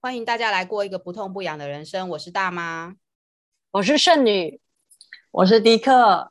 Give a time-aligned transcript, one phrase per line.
[0.00, 2.08] 欢迎大家来过一个不痛不痒的人生。
[2.10, 2.94] 我是大妈，
[3.72, 4.60] 我是圣女，
[5.32, 6.30] 我是迪克。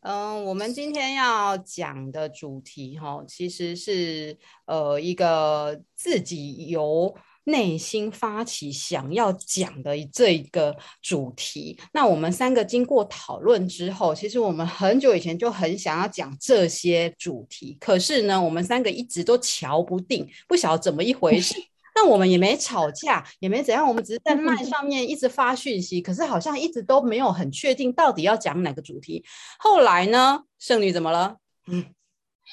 [0.00, 11.80] 嗯，我们今天要讲的主题哈，其实是呃一个自己由内心发起想要讲的这一个主题。
[11.92, 21.54] 那我们三个经过讨论之后，其实我们很久以前就很想要讲这些主题，可是呢，我们三个一直都瞧不定，不晓得怎么一回事。
[22.00, 29.24] 但我们也没吵架，也没怎样，我们只是在 LINE 上面一直发讯息，可是好像一直都没有很确定到底要讲哪个主题。
[29.58, 31.38] 后来呢，剩女怎么了？
[31.66, 31.84] 嗯，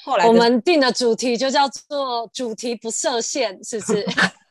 [0.04, 4.04] 后来我们定的主题就叫做“主题不设限”，是不是？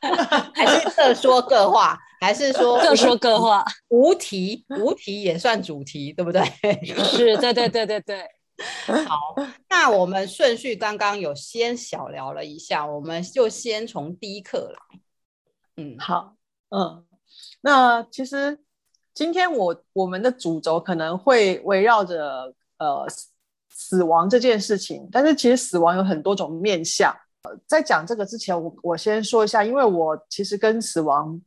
[0.54, 1.98] 还是各说各话？
[2.18, 3.62] 还是说各说各话？
[3.88, 6.42] 无题，无题也算主题，对不对？
[7.04, 8.24] 是，对对对对对。
[9.06, 9.34] 好，
[9.68, 15.00] 那我们顺序刚刚有先小聊了一下，我们就先从第一课来。
[15.76, 16.34] 嗯，好，
[16.70, 17.04] 嗯，
[17.60, 18.58] 那其实
[19.12, 23.06] 今天我我们的主轴可能会围绕着呃
[23.68, 27.14] 死亡这件事情，但是其实死亡有很多种面向。
[27.42, 31.38] 呃，在讲这个之前，我我先说一下，因为我其实跟死亡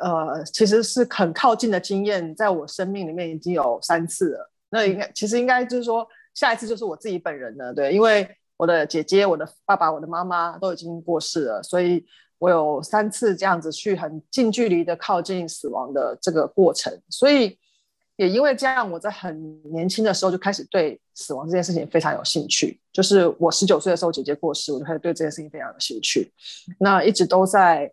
[0.00, 4.52] 呃其实是很靠近的经验，在我生命里面已经有三次了。
[4.74, 12.04] 那应该其实应该就是说，下一次就是我自己本人了，对，因为我的姐姐、我的爸爸、我的妈妈都已经过世了，所以
[12.40, 17.56] 我有三次这样子去很近距离的靠近死亡的这个过程，所以
[18.16, 22.80] 也因为这样，我在很年轻的时候就开始对死亡这件事情非常有兴趣。
[22.92, 26.32] 就是我十九岁的时候，姐姐过世，我就开始对这件事情非常有兴趣，
[26.80, 27.92] 那一直都在。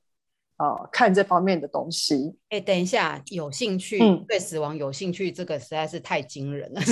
[0.62, 2.36] 呃，看这方面的东西。
[2.50, 6.82] 哎，等一下，有兴趣、嗯、对死亡有兴趣，这个实在是太惊人了。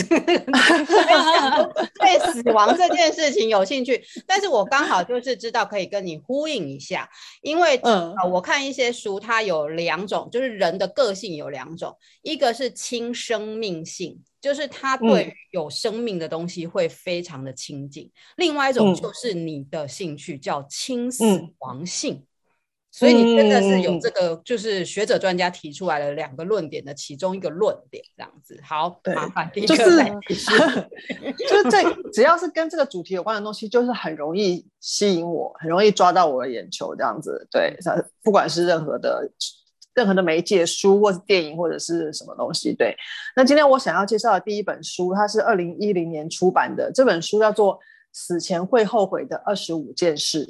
[1.99, 7.07] 对死亡这件事情有兴趣，但是我刚好就是知道可以跟你呼应一下，
[7.43, 21.23] 因为嗯、呃，我看一些书，它有两种，就是人的个性有两种，一个是亲生命性，就是他对于有生命的东西会非常的亲近；嗯、另外一种就是你的兴趣叫亲死
[21.59, 22.15] 亡性。
[22.15, 22.23] 嗯
[22.99, 28.59] 所以你真的是有这个，就是学者专家提出来的两个论点的其中一个论点，这样子。
[28.61, 37.47] 好，对，麻烦第一个来 就是这只要是跟这个主题有关的东西，就是很容易吸引我，很容易抓到我的眼球，这样子。
[37.49, 37.73] 对，
[38.21, 39.31] 不管是任何的
[39.93, 42.73] 任何的媒介书，或是电影，或者是什么东西。
[42.73, 42.93] 对，
[43.33, 47.75] 那今天我想要介绍的第一本书，它是二零一零年出版的，这本书叫做
[48.11, 50.47] 《死前会后悔的二十五件事》。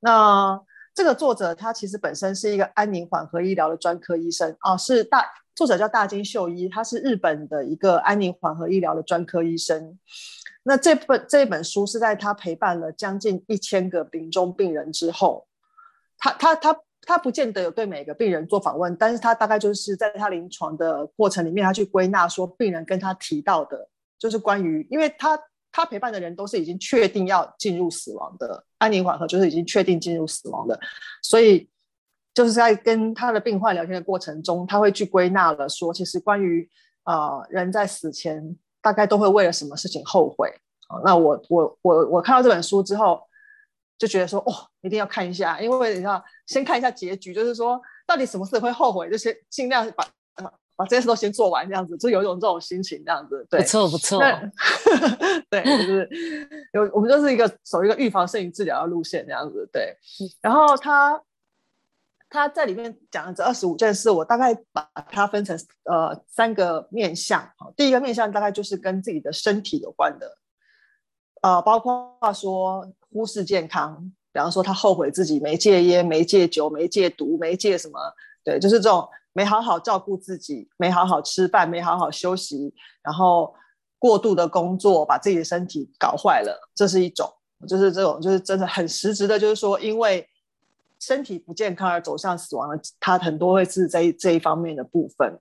[0.00, 0.60] 那
[0.98, 9.96] 这个作者他其实本身是一个安宁缓和医疗的专科医生啊，是大作者叫大金秀一，他是日本的一个安宁缓和医疗的专科医生。
[10.64, 15.46] 那这本这本书是在他陪伴了将近一千个临终病人之后，
[16.18, 23.88] 他他他他不见得有对每个病人做访问，但是他大概就是在他临床的过程里面，他去归纳说病人跟他提到的，
[24.18, 25.40] 就是关于，因为他。
[25.70, 30.78] 他陪伴的人都是已经确定要进入死亡的，安宁缓和就是已经确定进入死亡的，
[31.22, 31.68] 所以
[32.34, 36.68] 就是在跟他的病患聊天的过程中，他会去归纳了说，其实关于
[37.04, 40.48] 呃人在死前大概都会为了什么事情后悔
[40.88, 41.02] 啊。
[41.04, 43.20] 那我我我我看到这本书之后，
[43.98, 50.06] 就觉得说哦，一定要看一下，因为你要先看一下结局，就是说到底什么事会后悔，就先尽量把。
[50.78, 54.20] 把这些事都先做完，这样子就有一种这种心情，这样子对，不错不错。
[55.50, 56.08] 对，就是
[56.72, 59.96] 有我们就是一个走一个预防胜于治疗的路线，这样子对。
[60.40, 61.20] 然后他
[62.30, 67.50] 他在里面讲的这二十五件事，我大概把它分成呃三个面向。
[67.76, 70.38] 第一个面向大概就是跟自己的身体有关的，
[71.42, 77.98] 呃，包括说忽视健康，比方说他后悔自己没戒烟、没戒酒、没戒毒、没戒什么，
[78.44, 79.08] 对，就是这种。
[79.38, 83.54] 没好好照顾自己，没好好吃饭，没好好休息，然后
[83.96, 87.32] 过度的工作，把自己的身体搞坏了，这是一种，
[87.68, 90.28] 就是这种，就是真的很实质的，就是说，因为
[90.98, 95.38] 身体不健康而走向死亡的，他很多会是这这一方面的部分。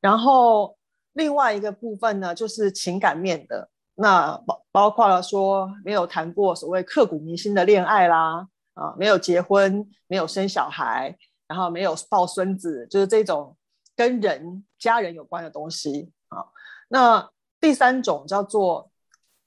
[0.00, 0.74] 然后
[1.12, 11.18] 另外一个部分呢，就是情感面的，那包包括了说没有谈过所谓刻骨铭心的恋爱啦，啊，没有结婚，没有生小孩。
[11.46, 13.56] 然后没有抱孙子，就是这种
[13.94, 16.44] 跟人家人有关的东西啊。
[16.88, 18.90] 那第三种叫做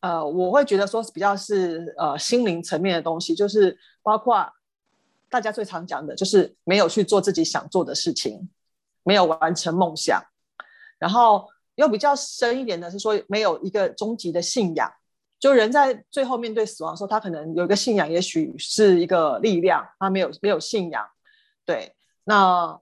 [0.02, 4.50] 呃，我会觉得说比较是呃心灵层面的东西，就是包括
[5.30, 8.50] 大家最常讲的，就是没有去做自己想做的事情，
[9.04, 10.22] 没有完成梦想。
[10.98, 14.92] 然后又比较深一点的是说，没有一个终极的信仰，
[15.38, 21.06] 就人在最后面对死亡的时候，他可能有一个信仰，也许是一个力量，他没有没有信仰。
[21.70, 22.82] 对，那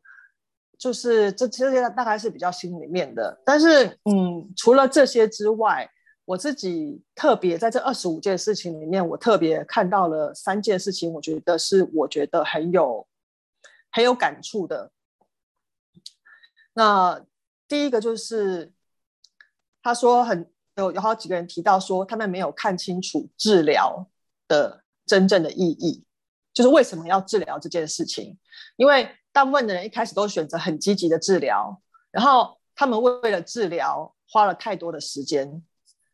[0.77, 3.37] 就是这这些大概是比较心里面的。
[3.45, 5.91] 但是，嗯，除了这些之外，
[6.23, 13.05] 我自己特别在这二十五件事情里面，我特别看到了三件事情，我觉得是我觉得很有
[13.91, 14.89] 很有感触的。
[16.71, 17.21] 那
[17.67, 18.71] 第一个就是，
[19.83, 24.07] 他说很有有好几个人提到说，他们没有看清楚治疗
[24.47, 26.05] 的真正的意义。
[26.57, 28.35] 就是为什么要治疗这件事情？
[28.77, 35.61] 因为大部分的人一开始都选择很积极的治疗，然后他们为了治疗花了太多的时间，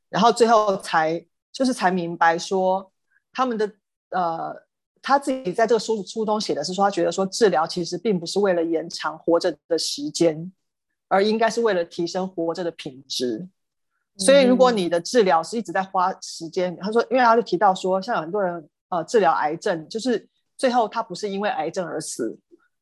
[0.10, 2.92] 然后最后才就是才明白说，
[3.32, 3.72] 他们的
[4.10, 4.54] 呃
[5.02, 10.52] 他自己在这个书书中写的是说，他觉得说治疗其实并不是为了延长活着的时间，
[11.08, 13.48] 而应该是为了提升活着的品质。
[14.18, 20.28] 所以如果你的治疗是一直在花时间，他说，因为他就提到说，像很多人呃治疗癌症就是。
[20.64, 22.40] 最后，他不是因为癌症而死，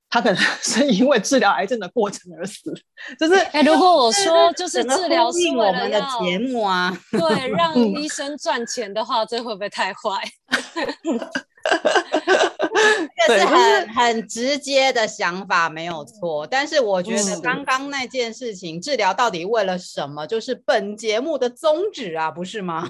[0.08, 2.72] 他可能是因为治疗癌症的过程而死。
[3.20, 10.22] 就是，哎，如果我说就是治疗是我们的节目啊，对，让 医生赚钱的话，这会不会太坏？
[13.28, 16.46] 这是很很直接的想法，没有错。
[16.48, 20.26] 但是我觉得刚刚那件事情，治疗到底为了什么？
[20.26, 22.90] 就是本节目的宗旨啊，不是吗？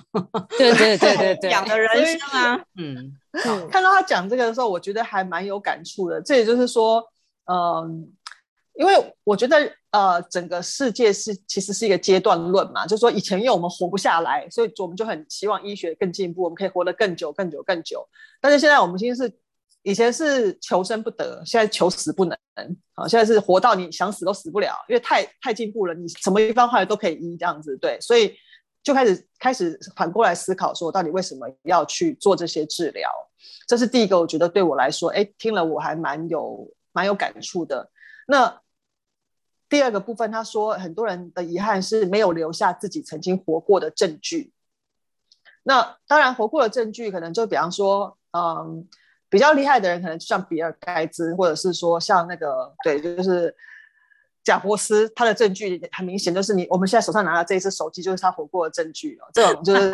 [0.57, 3.13] 对对对对对，讲 的人生啊，嗯，
[3.69, 6.21] 看到他讲这个的时候，我觉得还蛮有感触的。
[6.21, 7.03] 这也就是说，
[7.45, 8.07] 嗯，
[8.81, 18.03] 因为我觉得呃，整个世界是其实是一个阶段论嘛，就是说以前因为我们活不下来，所以我们就很希望医学更进步，我们可以活得更久、更久、更久。
[18.41, 19.31] 但是现在我们已经是。
[19.83, 22.37] 以前是求生不得，现在求死不能。
[22.93, 28.35] 好，现在是活到你想死都死不了，因为太太进步了，你什么一方话都可以医这样子，对，所以
[28.83, 33.09] 就开始开始反过来思考，说到底为什么要去做这些治疗？
[33.67, 37.89] 这是第一个，我觉得对我来说，哎，听了我还蛮有蛮有感触的。
[38.27, 38.60] 那
[39.71, 44.53] 第二个部分，他说很多人的遗憾是没有留下自己曾经活过的证据。
[45.63, 48.87] 那当然，活过的证据可能就比方说，嗯。
[49.31, 53.55] 比较厉害的人，可能就像比尔盖茨，或者是说像那个，对，就是
[54.51, 59.93] 贾伯斯，他的证据很明显，就是你我们现在手上拿的这一只手机，就是他活过的证据哦，这种 就是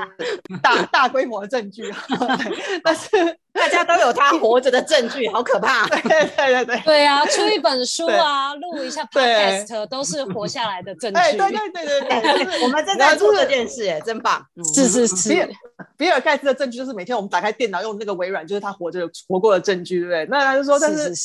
[0.64, 1.94] 大大规模的证据。
[2.84, 3.10] 但是
[3.54, 5.86] 大家都有他活着的证据，好可怕。
[5.94, 11.20] 对对对对对啊，出一本书啊，录一下 podcast 都是活下来的证据。
[11.38, 14.44] 对对对对对，我们正在做这件事，哎，真棒。
[14.74, 15.48] 是是是。
[15.96, 20.26] 比尔盖茨的证据就是每天我们打开电脑用那个微软，就是他活着活过的证据，对不对？
[20.30, 21.16] 那他就说，但是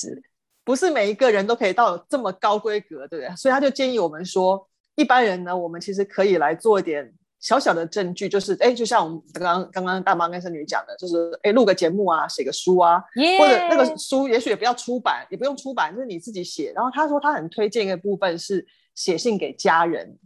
[0.65, 3.37] 不是每一个人都可以到这么高规格，对不对？
[3.37, 13.03] 所以他就建议我们说，一般人呢，我们其实可以来做一点小小的证据，就是哎，就像我们刚刚刚刚大妈跟圣女讲的，就是哎，录个节目啊，写个书啊.
[13.39, 16.73] 或者那个书也许也不要出版，也不用出版，就是你自己写。
[16.75, 20.19] 然后他说他很推荐一个部分是写信给家人，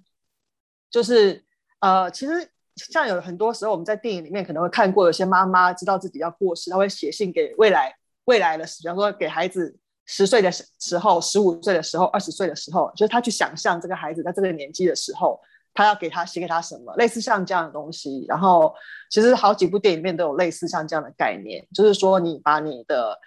[0.90, 1.44] 就是
[1.80, 2.48] 呃，其实。
[2.92, 7.90] 像有很多时候，我们在电影里面可能会看过，有些妈妈知道自己要过世，她会写信给未来
[8.26, 9.74] 未来的，比方说给孩子
[10.06, 15.40] 十岁的时候、十五岁的时候、二十岁的时候，就是他去想象这个孩子在这个年纪的时候，
[15.74, 18.24] 他要给他写给他什么，类似像这样的东西。
[18.28, 18.74] 然后
[19.10, 23.18] 其实好几部电影里面都有类似像这样的概念，就是说你把你的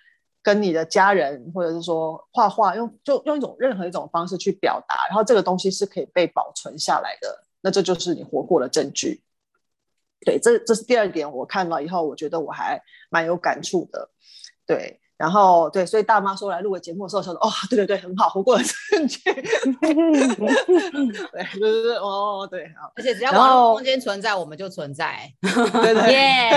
[0.41, 9.21] 跟你的家人，或者是说画画，用就用一种任何一种方式去表达，然后这个东西是可以被保存下来的，那这就是你活过的证据。
[10.25, 14.09] 对，这这是第二点，我看了以后，我觉得我还蛮有感触的。
[14.65, 19.19] 对，然后对，所以大妈说来录个节目的时候说，说哦，对对对，很好，活过了证据。
[19.33, 19.35] 对，
[21.59, 22.89] 就是哦，对，好。
[22.95, 25.29] 而且只要网络空间存在，我们就存在。
[25.41, 26.49] 对 对。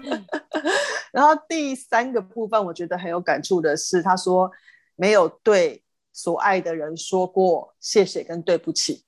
[1.12, 4.50] 然后第三个部分，我觉得很有感触的是，他说
[4.96, 5.84] 没有对
[6.14, 9.04] 所爱的人说过谢谢跟对不起。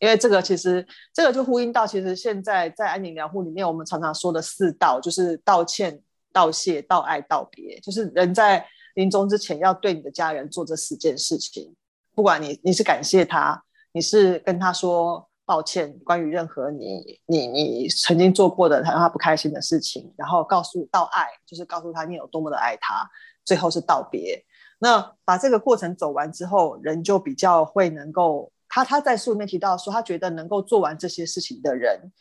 [0.00, 6.00] 因为这个其实，这个就呼应到，其实现在在安宁疗护里面，我们常常说的四道，就是道歉、
[6.32, 11.74] 道谢、道爱、道别，就是人在临终之前要对你的家人做这四件事情。
[12.14, 23.08] 不管你你是感谢他，你是跟他说抱歉，关于任何你你你曾经做过的他让他不开心的事情，然后告诉道爱，就是告诉他你有多么的爱他，
[23.44, 24.44] 最后是道别。
[24.80, 28.52] 那把这个过程走完之后，人就比较会能够。
[28.70, 32.12] 他他在书里面提到说，他觉得能够做完这些事情的人，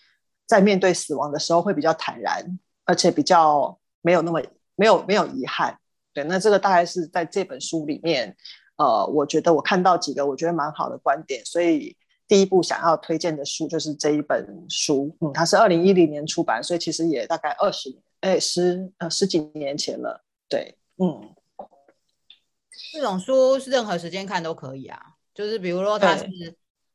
[0.45, 4.41] 在面对死亡的时候会比较坦然，而且比较没有那么
[4.75, 5.77] 没有没有遗憾。
[6.13, 8.33] 对，那这个大概是在这本书里面，
[8.77, 11.93] 呃，我觉得我看到几个我觉得蛮好的观点，所以
[12.25, 15.13] 第一部想要推荐的书就是这一本书。
[15.19, 20.23] 嗯，它是二零一零年出版，所以其实也大概二十年，哎，十呃十几年前了。
[20.47, 21.35] 对，嗯，
[22.93, 24.97] 这种书是任何时间看都可以啊，
[25.33, 26.25] 就是比如说它是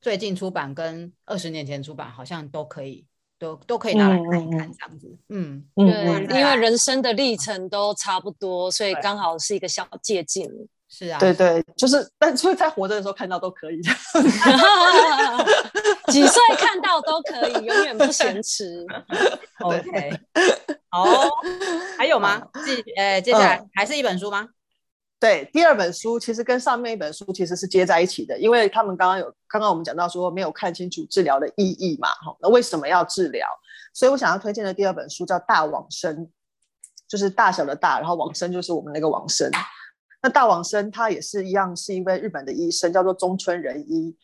[0.01, 3.07] 最近出版跟二十年前出版，好像都可以，
[3.43, 5.19] 都都可以拿来看一看这样子。
[5.29, 10.49] 嗯，对，因为人生的历程都差不多，所以刚好是一个小借鉴。
[10.89, 13.81] 是啊，对对，就是，但所以在活着的时候看到都可以，
[16.13, 18.85] 几岁看到都可以，永远不嫌迟。
[19.65, 20.11] OK，
[20.91, 21.07] 好，
[21.97, 22.43] 还有吗？
[22.65, 24.47] 继呃，接下来、嗯、还是一本书吗？
[25.23, 33.47] 对，第二本书其实跟上面一本书其实是接在一起的，因为他们刚刚有刚刚我们讲到说没有看清楚治疗的意义嘛，哈，那为什么要治疗？
[33.95, 36.27] 所以我想要推荐的第二本书叫《大往生》，
[37.07, 39.49] 就是大小的大，然后往生就是我们那个往生。
[40.21, 44.17] 那大往生他也是一样，是一位日本的医生，叫做中村仁一。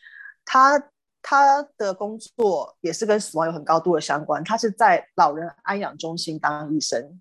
[0.44, 0.82] 他
[1.22, 4.42] 他的工作也是跟死亡有很高度的相关。
[4.42, 7.20] 他是在老人安养中心当医生，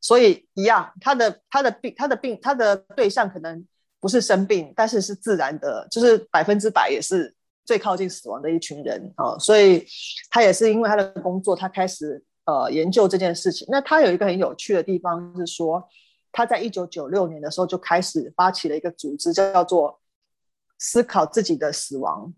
[0.00, 3.66] 所以一样，他的他的病他的病他的对象可能
[4.00, 9.38] 不是生病，但是是自然的，就是百分之百也是最靠近死亡的一群人啊、哦。
[9.38, 9.86] 所以
[10.30, 13.66] 他也是因为他的工作，他开始呃研究这件事情。
[13.70, 15.86] 那他有一个很有趣的地方是说。
[16.32, 20.00] 他在一九九六年的时候就开始发起了一个组织，叫做
[20.78, 22.32] “思考自己的死亡”。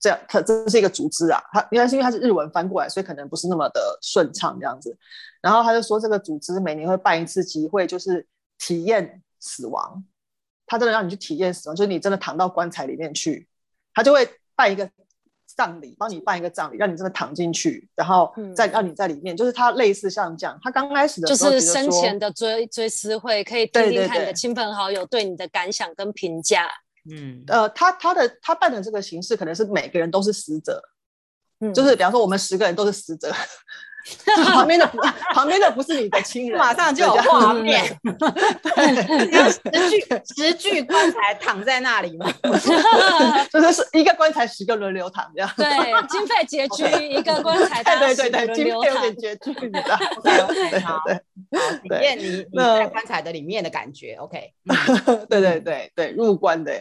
[0.00, 1.40] 这样，它这是一个组织啊。
[1.52, 4.96] 它应该是因为它是日文翻过来，所以可能不是那么的顺畅这样子。
[5.40, 8.26] 然后他就说，这个组织每年会办一次集会，就是
[8.58, 10.04] 体验死亡。
[10.66, 13.46] 他真的让你去体验死亡，就是你真的躺到棺材里面去，
[13.92, 14.88] 他就会办一个。
[15.56, 20.58] 葬礼，帮你办一个葬礼，让你真的躺进去，然后再让你在里面，嗯、就是他类似像这样。
[20.60, 26.68] 他刚开始的时候就是生前的追追思会，可以听听看你的亲朋好友对你的感想跟评价。
[27.10, 30.82] 嗯，呃，他他的他办的这个形式可能是每个人都是死者，
[31.60, 33.32] 嗯，就是比方说我们十个人都是死者。
[34.44, 34.86] 旁边的
[35.32, 37.84] 旁边的不是你的亲人，马上就有画面。
[39.64, 40.00] 十具
[40.34, 42.30] 十具棺材躺在那里嘛，
[43.50, 45.50] 就是是一个棺材十个轮流躺这样。
[45.56, 45.66] 对，
[46.08, 49.98] 经费拮据， 一个棺材对对对对，经费有点拮据，你知道
[50.44, 51.18] ？OK，好，对，
[51.82, 54.14] 体验你你在棺材的里面的感觉。
[54.16, 54.52] OK，
[55.28, 56.72] 对对对对，入棺的。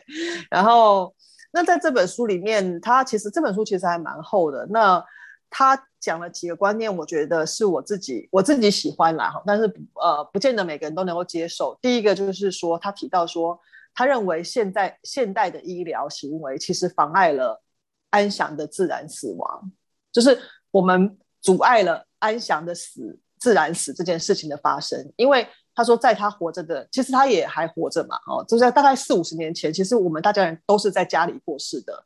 [0.50, 1.14] 然后，
[1.52, 4.68] 那在这本书里面，它其实这本书其实还蛮厚的。
[4.70, 5.04] 那
[5.50, 9.64] 他讲了几个观念，我觉得是我自己我自己喜欢啦，哈，但是
[9.96, 11.80] 呃，不见得每个人都能够接受。
[11.82, 13.58] 第一个就是说，他提到说，
[13.96, 17.64] 他认为现在现代的医疗行为其实妨碍了
[18.10, 19.72] 安详的自然死亡，
[20.12, 20.38] 就是
[20.72, 25.14] 我们阻碍了安详的死、自然死这件事情的发生。
[25.16, 32.04] 因为他说，在他活着的，其实他也还活着嘛，哦，就在大概四五十年前，其实我们大家人都是在家里过世的。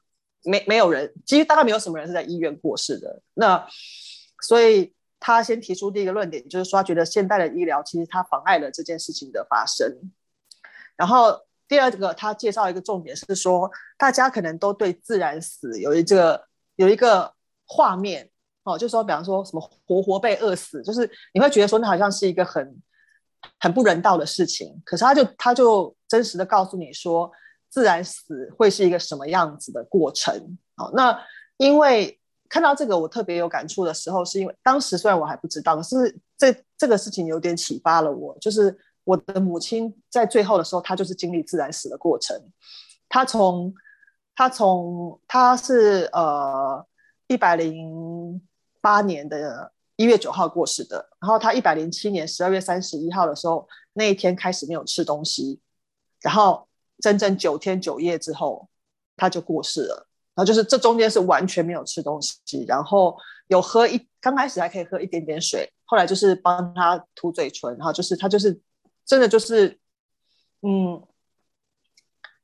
[0.48, 3.22] 没没有人，其实大概没有什么人是在医院过世的。
[3.34, 3.68] 那
[4.42, 9.92] 所以他先提出第一个论点，就是说他觉得现代的医疗其实它妨碍了这件事情的发生。
[10.96, 11.38] 然后
[11.68, 17.34] 第二个，他介绍一个重点是说，大家可能都对自然死有一个有一个
[17.66, 18.30] 画面
[18.64, 22.82] 哦，就是说比方说什么活活被饿死，就是你会觉得说那好像是一个很
[23.60, 24.82] 很不人道的事情。
[24.86, 27.30] 可是他就他就真实的告诉你说。
[27.78, 30.58] 自然死会是一个什么样子的过程？
[30.76, 31.16] 好，那
[31.58, 32.20] 因为
[32.50, 38.36] 看到这个我特别有感触的时候，是因为当时虽然我还不知道，可是这这个事情有点启发了我。
[38.42, 42.36] 就是我的母亲在最后的时候，她就是经历自然死的过程。
[43.08, 43.72] 她从
[44.34, 46.84] 她从她是呃
[47.28, 48.42] 一百零
[48.82, 55.60] 八年的一月九号过世的，然后她一百零七年十二月三十一号的时候，那一天开始没有吃东西，
[56.22, 56.67] 然后。
[57.00, 58.68] 整整九天九夜之后，
[59.16, 60.08] 他就过世了。
[60.36, 68.62] 然后就是这中间是完全没有吃东西，然后有喝一，刚开始还可以喝一点点水，后来就是帮他涂嘴唇，然后就是他就是
[69.04, 69.80] 真的就是，
[70.62, 71.02] 嗯，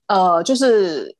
[0.08, 1.16] 呃，就是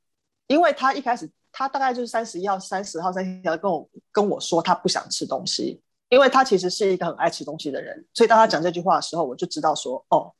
[0.48, 10.32] 因为他一开始他大概就是三十一号、三十号、三十号跟我跟我说他不想吃东西，因为他其实是一个很爱吃东西的人，所以当他讲这句话的时候，我就知道说哦。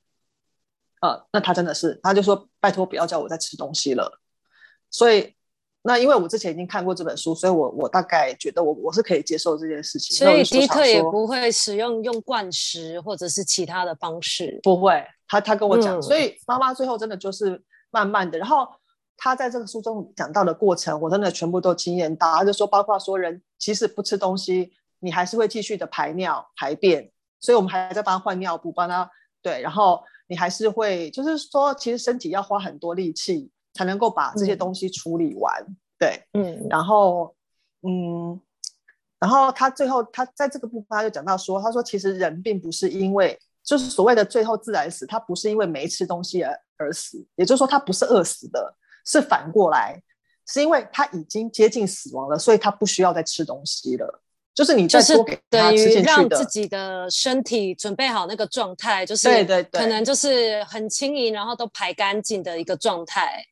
[1.04, 4.20] 呃，那他真的是，他就说拜托不要叫我再吃东西了。
[4.90, 5.34] 所以，
[5.82, 10.16] 那因为我之前已经看过这本书，所以我我大概觉得我我是可以接受这件事情。
[10.16, 15.04] 所以迪克也不会使用用灌食或者是其他的方式，不会。
[15.28, 18.66] 他他跟我讲，嗯、所以妈妈最后真的就是慢慢的，然后
[19.18, 22.32] 他在这个书中讲到的过程，我真的全部都经验到。
[22.32, 29.10] 他就说，包括说人即使不吃东西，你还是会继续的排尿排便，所以我们还在帮他换尿布，帮他
[29.42, 30.02] 对，然后。
[30.26, 37.34] 你还是会，就是说，其实身体要花很多力气才能够把这些东西处理完，嗯、对，嗯，然后，
[37.82, 38.40] 嗯，
[39.18, 50.02] 然后他最后他在这个部分他就讲到说，他说其实人并不是因为就是所谓的最后自然死，他不是因为没吃东西而而死，也就是说他不是饿死的，是反过来，
[50.46, 54.22] 是因为他已经接近死亡了，所以他不需要再吃东西了。
[54.54, 63.44] 就是你再多给他吃进去的，让自己的身体准备好那个状态，就是对对对，可能就是很轻盈，然后都排干净的一个状态。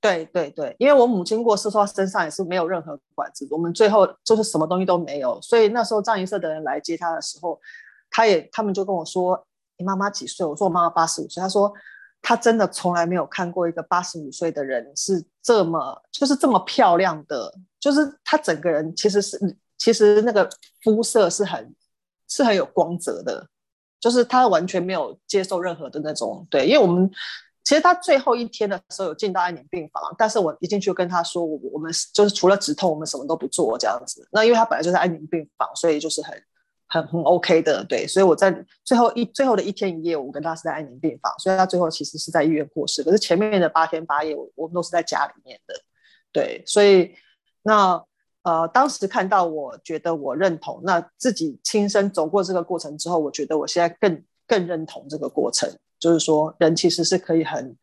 [0.00, 7.60] 对对对，因为我母亲过世，说身上也是没有任何管子，我们最后就是什么东西都没有，所以那时候藏银社的人来接他的时候，
[8.10, 9.46] 他也他们就跟我说
[9.78, 11.72] ：“你妈妈几岁？”我说：“我妈妈八十五岁。”他说
[12.20, 19.38] ：“他真的从来没有看过一个八十五岁的人是这么就是这么漂亮的，就是他整个人其实是。”
[19.78, 20.50] 其实那个
[20.82, 21.74] 肤色是很
[22.28, 23.48] 是很有光泽的，
[24.00, 27.08] 就是他完全没有接受任何的那种对，因为我们
[27.64, 34.26] 其实他最后一天的时候有进到安宁病房，但是我一进去跟他说，我我们就是除了止痛，我们什么都不做这样子。
[34.32, 36.42] 那因为他本来就在安宁病房，所以就是很
[36.88, 38.06] 很很 OK 的，对。
[38.06, 43.02] 所以我在最后一最后的一天一夜，我跟他是在安宁病房，所以他最后其实是在医院过世。
[43.04, 45.74] 可是前面的八天八夜，我我们都是在家里面的，
[46.32, 46.62] 对。
[46.66, 47.14] 所以
[47.62, 48.02] 那。
[48.48, 50.80] 呃，当时看到，我觉得我认同。
[50.82, 57.76] 那自己亲身走过这个过程之后，我觉得我现在更更认同这个过程，就是说人其实是可以很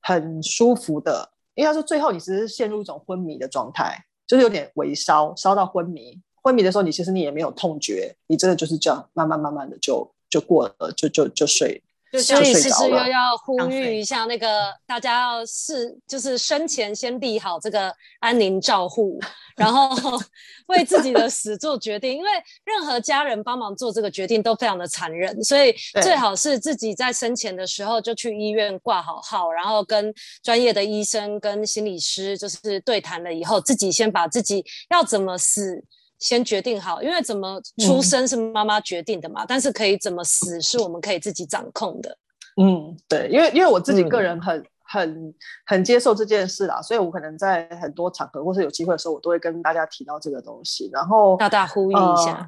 [0.00, 1.28] 很舒服的。
[1.56, 6.16] 应该说最后你只是陷入一种昏迷的状态，就是有点微烧，烧到昏迷。
[6.44, 11.82] 昏迷的时候，你其实你也没有痛觉，你真的就是这样慢慢慢慢的就就过了，就就就睡。
[12.12, 19.20] 所以其实又要呼吁一下，那个大家要是就是生前先立好这个安宁照护，
[19.56, 19.90] 然后
[20.68, 22.30] 为自己的死做决定，因为
[22.64, 30.12] 任何家人帮忙做这个决定都非常的残忍，所以最好是自己在生前的时候就去医院挂好号，然后跟
[30.42, 35.84] 专业的医生跟心理师就是对谈了以后，自己先把自己要怎么死。
[36.18, 42.18] 先决定好，因为怎么出生是妈妈决定的嘛，嗯、但是可以怎么死是我们可以自己掌控的。
[42.60, 45.34] 嗯，对，因为因为我自己个人很、嗯、很
[45.66, 52.46] 很接受这件事啦，所以我可能在很多场合或是有机会的时候，我都会跟大家提到这个东西，然后大大呼吁一下、呃。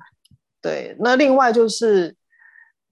[0.60, 2.16] 对，那另外就是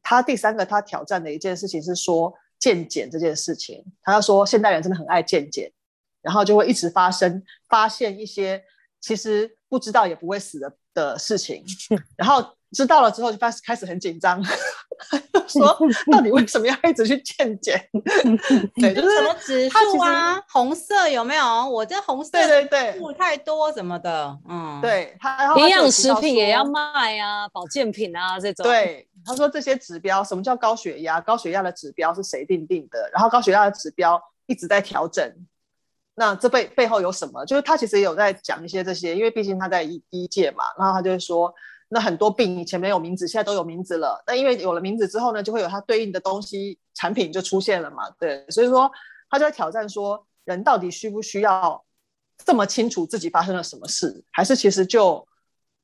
[0.01, 5.73] 他第三个他挑战的一件事情是说健检这件事情，他要说现代人真的很爱健检，
[6.23, 8.63] 然后就会一直发生发现一些
[9.01, 9.58] 其实。
[9.69, 11.65] 不知道也不会死的的事情，
[12.17, 14.43] 然后知道了之后就开始开始很紧张，
[15.49, 15.79] 说
[16.13, 17.83] 到底为什么要一直去健检？
[18.77, 21.69] 对，就是什么指数啊，红色有没有？
[21.69, 28.65] 我这红色对对对，数太多什么的，嗯，对他营养食品也要卖啊，保健品啊这种。
[28.65, 31.21] 对，他说这些指标，什么叫高血压？
[31.21, 33.11] 高血压的指标是谁定定的？
[33.13, 35.31] 然后高血压的指标一直在调整。
[36.19, 37.47] 那这背背后有什么？
[37.47, 40.65] 就是他其实也有在讲一些这些，因为毕竟他在医医界嘛。
[40.77, 41.55] 然后他就会说，
[41.91, 44.21] 那很多病以前没有名字，现在都有名字了。
[44.27, 48.03] 那因为有了名字之后呢，就会有它对应的东西产品就出现了嘛。
[48.19, 48.91] 对，所以说
[49.31, 51.85] 他就在挑战说，人到底需不需要
[52.45, 55.25] 这么清楚自己发生了什么事，还是其实就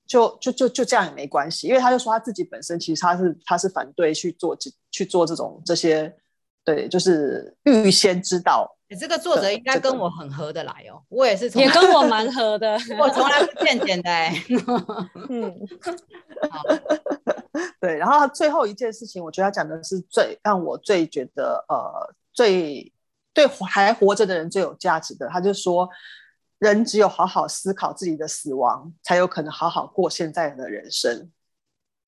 [0.04, 1.68] 就就就就这样也没关系？
[1.68, 4.58] 因为他就说他自己本身其实他是他是反对去做
[4.90, 6.12] 去做这种这些，
[6.64, 8.73] 对，就是预先知道。
[8.94, 14.32] 你这个作者应该跟我很合得来哦，我也是，也跟我 蛮合的，我从来不见简的欸。
[15.28, 15.52] 嗯，
[17.80, 22.92] 对，然后最后一件事情，我觉得他讲的是最让我最觉得呃最
[23.32, 25.88] 对还活着的人最有价值的，他就说，
[26.58, 31.32] 人只有好好思考自己的死亡，才有可能好好过现在的人生。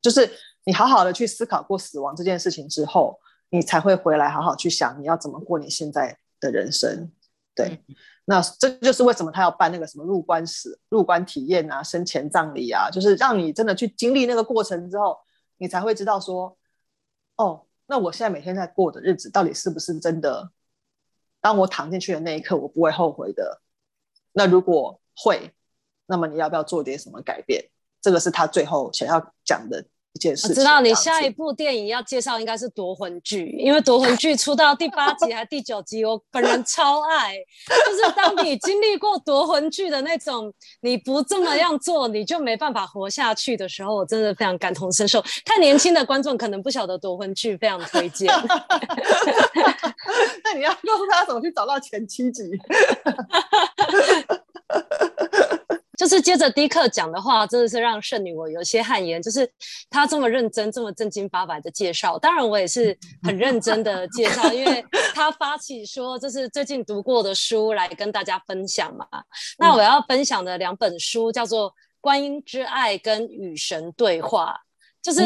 [0.00, 0.30] 就是
[0.62, 3.18] 你好好的去思考过死亡这件事情之后，
[3.50, 7.10] 你才会回来好好去想你要怎么过你现在的人生，
[7.54, 7.94] 对，嗯、
[8.26, 15.18] 那这就是为什么他要办那个什么入关史、入关体验啊、生前葬礼啊，就是让你真的去经历那个过程之后，
[15.58, 16.56] 你才会知道说，
[17.36, 20.50] 哦，那我现在每天在过的日子到底是不是真的？
[21.40, 23.60] 当我躺进去的那一刻，我不会后悔的。
[24.32, 25.52] 那如果会，
[26.06, 27.70] 那么你要不要做点什么改变？
[28.00, 29.84] 这个是他最后想要讲的。
[30.48, 37.34] 我知道你下一部电影要介绍应该是夺魂剧，因为夺魂剧出到第八集还是第九集，我本人超爱。
[37.68, 45.22] 就是当你经历过夺魂剧的那种，你不这么样做你就没办法活下去的时候，我真的非常感同身受。
[45.44, 48.32] 太年轻的观众可能不晓得夺魂剧，非常推荐。
[50.44, 52.42] 那你要告诉他怎么去找到前七集。
[55.96, 59.20] 就是接着迪克讲的话，真的是让圣女我有些汗颜。
[59.20, 59.50] 就是
[59.88, 69.06] 他这么认真、这么正经八百的介绍，当然我也是很认真的介绍，因为他发起说这是最近读过的书来跟大家分享嘛。
[69.58, 74.60] 那我要分享的两本书叫做《观音之爱》跟《与神对话》。
[75.06, 75.22] 就是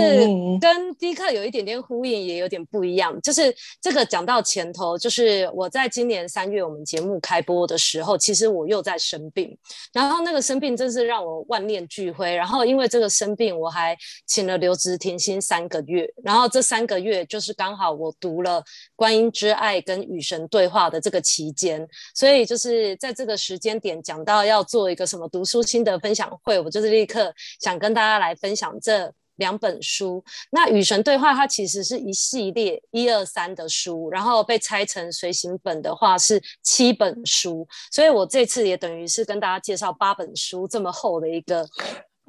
[0.61, 3.19] 跟迪克有一点点呼应，也有点不一样。
[3.23, 9.57] 就是这个讲到前头，就是我在今年三月我们节目开播的时候，其实我又在生病，
[9.95, 12.35] 然后那个生病真是让我万念俱灰。
[12.35, 16.07] 然后因为这个生病，我还请了留职停薪三个月。
[16.23, 18.61] 然后这三个月就是刚好我读了
[18.95, 29.11] 《观音之爱》跟与神对话的这个期间，所以就是在这个时间点讲到要做一个什么读书心得分享会，我就是立刻想跟大家来分享这。
[29.41, 41.67] 两本书，那与神对话它其实是一系列一二三的书，然后被拆成随行本的话是七本书，所以我这次也等于是跟大家介绍八本书这么厚的一个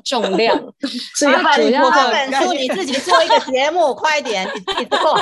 [0.05, 0.57] 重量。
[1.15, 5.19] 是一个哈利波特八本书，你自己做一个节目，快一点，你自己做。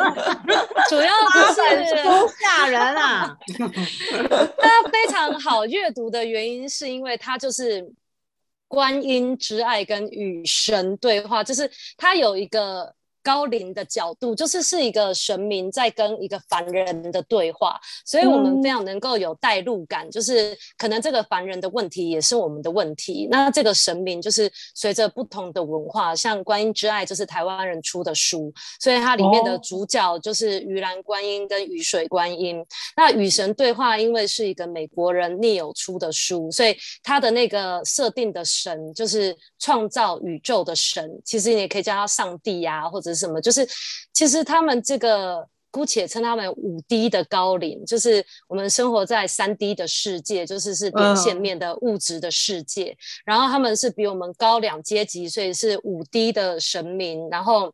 [0.88, 3.36] 主要就是都吓人啊！
[4.58, 7.92] 它非常好阅读的原因是因为它就是。
[8.72, 12.94] 观音之爱跟与神对话，就是他有一个。
[13.24, 23.28] 高龄的角度，就是是一个神明在跟一个凡人的对话，所以我们非常能够有代入感，嗯、就是可能这个凡人的问题也是我们的问题。
[23.30, 32.58] 那这个神明就是随着不同的文化，像观音之爱就是台湾人出的书，所以它里面的主角就是鱼篮观音跟雨水观音。
[32.58, 43.12] 哦、那与神对话，因为是一个美国人 Neil 出的书，所以他的那个设定的神就是创造宇宙的神，其实你也可以叫他上帝呀、啊，或者。
[43.12, 43.38] 什么？
[43.40, 43.68] 就是
[44.14, 52.86] 其实他们这个姑且称他们五 D 的高灵，就是我们生活在三 D 的世界，就是是点线面的物质的世界。
[52.86, 57.28] 嗯、然后他们是比我们高两阶级，所以是五 D 的神明。
[57.30, 57.72] 然后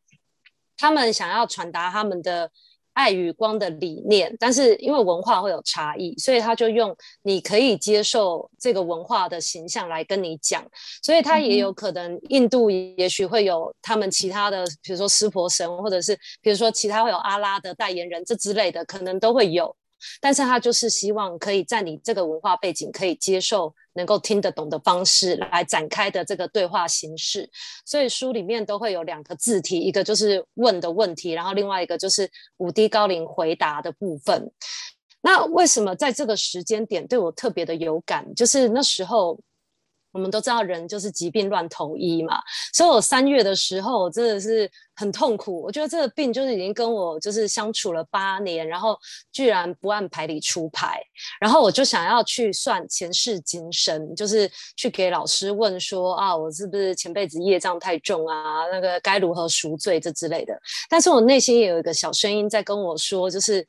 [0.77, 2.51] 他们想要传达他们的。
[2.99, 10.67] 爱与光的理念，但是因为文化会有差异，所以他就用你可以接受这个文化的形象来跟你讲，
[11.01, 19.73] 所以他也有可能印度也许会有他们其他的，比如说湿婆神，或者是比如说其他会有阿拉的代言人这之类的，可能都会有。
[20.21, 27.49] 但是他就是希望可以在你这个文化背景可以接受、能够听得懂的方式来展开的这个对话形式，
[27.85, 34.51] 所以书里面都会有两个字体，一个就是问的问题，然后另外一个就是五 D 高龄回答的部分。
[35.21, 38.35] 那为什么在这个时间点对我特别的有感？
[38.35, 39.39] 就是那时候。
[40.11, 42.41] 我们都知道人就是疾病乱投医嘛，
[42.73, 45.63] 所以我三月的时候真的是很痛苦。
[45.63, 48.99] 我觉得这个病就是已经跟我就是相处了八年，然后
[49.33, 51.01] 居然不按牌理出牌，
[51.41, 58.67] 然后我就想要去算前世今生，就是去给老师问说啊，我是不是前辈子业障太重啊？
[58.73, 60.59] 那个该如何赎罪这之类的。
[60.89, 63.67] 但是我内心也有一个小声音在跟我说，就是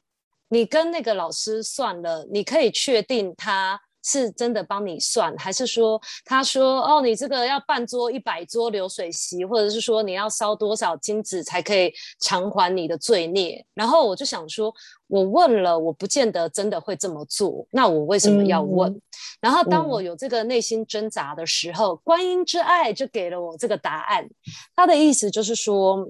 [0.48, 3.80] 你跟那个老师算了，你可以确定他。
[4.04, 13.66] 是真的帮你算，还是说他说哦，你这个要办桌一百桌流水席，或者是说你要烧多少金子才可以偿还你的罪孽？
[13.74, 14.74] 然后我就想说，
[15.08, 18.90] 我问了，我不见得真的会这么做，那我为什么要问？
[18.92, 19.02] 嗯、
[19.42, 24.30] 然后当我有这个内心挣扎的时候，嗯、观音之爱就给了我这个答案。
[24.76, 26.10] 他的意思就是说，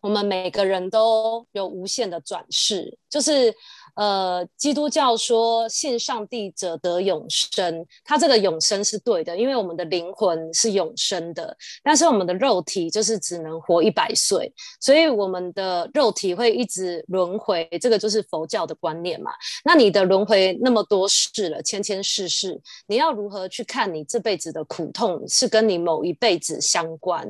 [0.00, 3.54] 我们每个人都有无限的转世，就是。
[3.98, 19.32] 呃，基督教说信上帝者得永生，他这个永生是对的，因为我们的灵魂是永生的，但是我们的肉体就是只能活一百岁，所以我们的肉体会一直轮回，这个就是佛教的观念嘛。
[19.64, 27.28] 那你的轮回那么多世了，千千世世，你要如何去看你这辈子的苦痛是跟你某一辈子相关？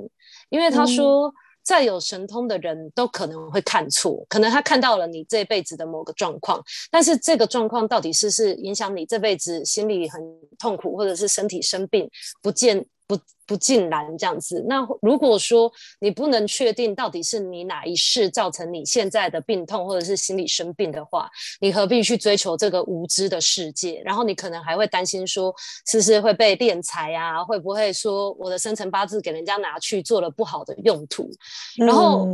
[0.51, 1.29] 因为他说。
[1.29, 1.33] 嗯
[1.69, 10.19] 再有神通的人都可能会看错，可能他看到了你这辈子的某个状况，但是这个状况到底是是影响你这辈子心里很
[10.59, 14.63] 痛苦，或者是身体生病不见不不尽然这样子。
[14.69, 24.03] 那如果说你不能确定到底是你哪一世造成你现在的病痛，或者是心理生病的话，你何必去追求这个无知的世界？
[24.05, 25.53] 然后你可能还会担心说，
[25.87, 27.43] 是不是会被敛财啊？
[27.43, 31.31] 会不会说我的生辰八字给人家拿去做了不好的用途？
[31.79, 32.29] 然后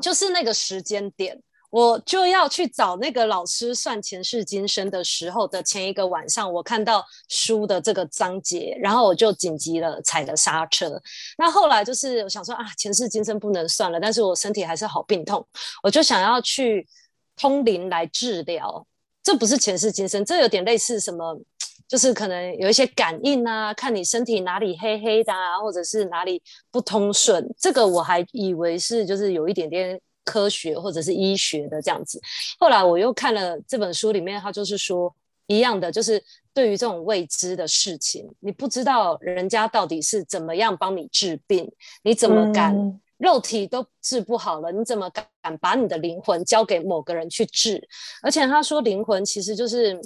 [0.00, 1.38] 就是那个时间点。
[1.74, 11.02] 我就要去找那个老师算前世今生的时候的前一个晚上，我看到书的这个章节，然后我就紧急了踩了刹车。
[11.36, 15.44] 那后来就是我想说啊，前世今生不能算了，但是我身体还是好病痛，
[15.82, 16.86] 我就想要去
[17.34, 18.86] 通灵来治疗。
[19.24, 21.36] 这不是前世今生，这有点类似什么，
[21.88, 27.52] 就是可能有一些感应啊，看你身体哪里黑黑的啊，或者是哪里不通顺。
[27.58, 30.00] 这个我还以为是就是有一点点。
[30.24, 32.20] 科学或者是医学的这样子，
[32.58, 35.14] 后来我又看了这本书里面，他就是说，
[35.46, 41.70] 一样的，就是对于这种未知的事情，你不知道人家到底是怎么样帮你治病，
[42.02, 42.74] 你怎么敢？
[42.76, 47.80] 嗯肉体都治不好了，你怎么敢把你的灵魂交给某个人去治？
[48.20, 49.98] 而且他说，灵魂其实就是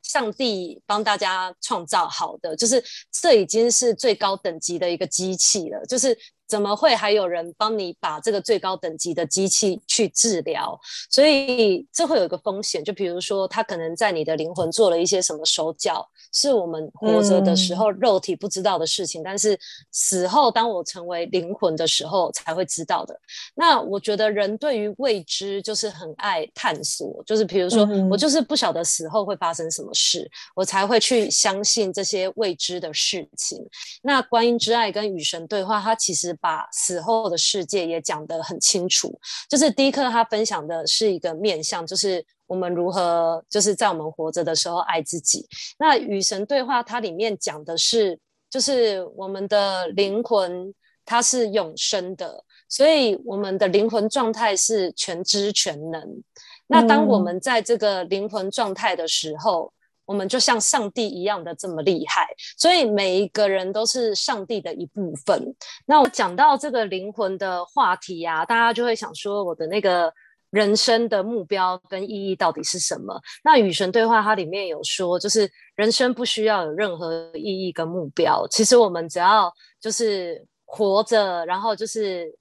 [0.00, 6.16] 上帝帮大家创造好的，就是这已经是最高等级的一个机器了，就是。
[6.48, 10.78] 怎么会还有人帮你把这个最高等级的机器去治疗？
[11.10, 19.58] 所以这会有一个风险，就比如说他可能在你的灵魂做了一些什么手脚，是我们活着的时候肉体不知道的事情，嗯、但是
[19.90, 23.18] 死后当我成为灵魂的时候才会知道的。
[23.56, 33.58] 那我觉得人对于未知就是很爱探索，就是比如说、嗯、我就是不晓得死后会发生什么事，我才会去相信这些未知的事情。
[34.02, 36.35] 那观音之爱跟与神对话，它其实。
[36.40, 39.18] 把死后的世界也讲得很清楚，
[39.48, 45.46] 就是第一课他分享的是一个面向，就是我们如何就是在我们活着的时候爱自己。
[45.78, 48.18] 那与神对话，它里面讲的是，
[48.50, 50.72] 就是我们的灵魂
[51.04, 56.22] 它是永生的，所以我们的灵魂状态是全知全能。
[56.68, 59.72] 那当我们在这个灵魂状态的时候，
[60.06, 65.54] 我们就像上帝一样的这么厉害，所以每一个人都是上帝的一部分。
[65.84, 70.12] 那我讲到这个灵魂的话题、啊，大家就会想说，我的那个
[70.50, 73.20] 人生的目标跟意义到底是什么？
[73.44, 82.32] 那与神对话，它里面有说，就是人生不需要有任何意义跟目标，其实我们只要就是活着，然后就是。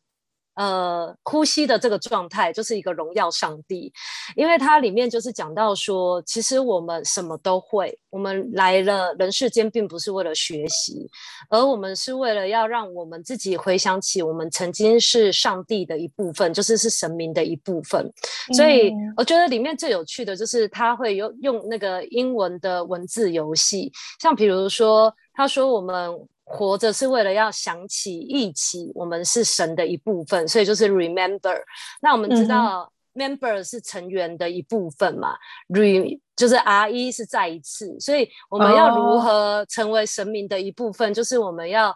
[0.56, 3.92] 呃，呼吸的这个状态就是一个荣耀上帝，
[4.36, 11.10] 因为它里面就是讲到说，其实我们什么都会，我们来了人世间并不是为了学习，
[11.50, 18.10] 而我们是为了要让我们自己回想起我们曾经是上帝的一部分，就是是神明的一部分。
[18.54, 23.92] 所以我觉得里面最有趣的就是他会用用那个英文的文字游戏，
[24.22, 26.28] 像比如说他说我们。
[26.48, 31.60] 活着是为了要想起、一起，我们是神的一部分，所以就是 remember。
[32.02, 35.36] 那我们知道，member 是成员的一部分嘛
[35.70, 41.10] ，re 就是 re 是再一次，所以我们要如何成为神明的一部分？
[41.10, 41.92] 哦、就是我们要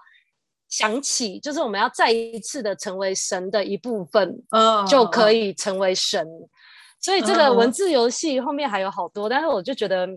[0.67, 6.27] 想起，就是我们要再一次的成为神的一部分，哦、就可以成为神。
[6.99, 10.09] 所以这个文字游戏后面还有好多，哦、但是我就觉得。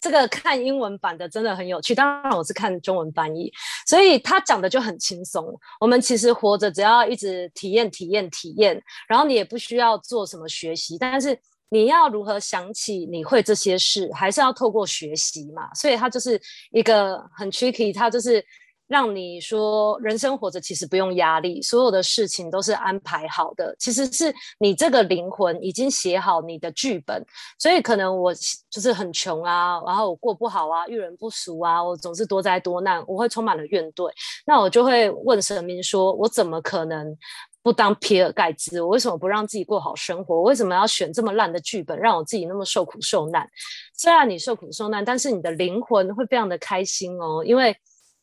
[0.00, 3.52] 这个看英文版的真的很有趣，当然我是看中文翻译，
[3.86, 5.46] 所以他讲的就很轻松。
[5.80, 15.72] 我们其实活着，只要一直体验、体验、体验，然后你也不需要做什么学习，但是你要如何想起你会这些事，还是要透过学习嘛。
[15.74, 18.44] 所以他就是一个很 tricky，他就是。
[18.88, 23.76] 让你说人生活着其实不用压力，所有的事情都是安排好的。
[23.78, 27.22] 其实是你这个灵魂已经写好你的剧本，
[27.58, 28.32] 所以可能我
[28.70, 34.10] 就是很穷啊，然后我过不好啊，遇人不淑啊，我总是多灾多难，我会充满了怨怼。
[34.46, 37.14] 那我就会问神明说：我怎么可能
[37.62, 38.80] 不当比尔盖茨？
[38.80, 40.34] 我为什么不让自己过好生活？
[40.36, 43.46] 我为什么要选这么烂的剧本，让我自己那么受苦受难？
[43.94, 47.76] 虽然你受苦受难，但是你的灵魂会非常的开心哦，因为。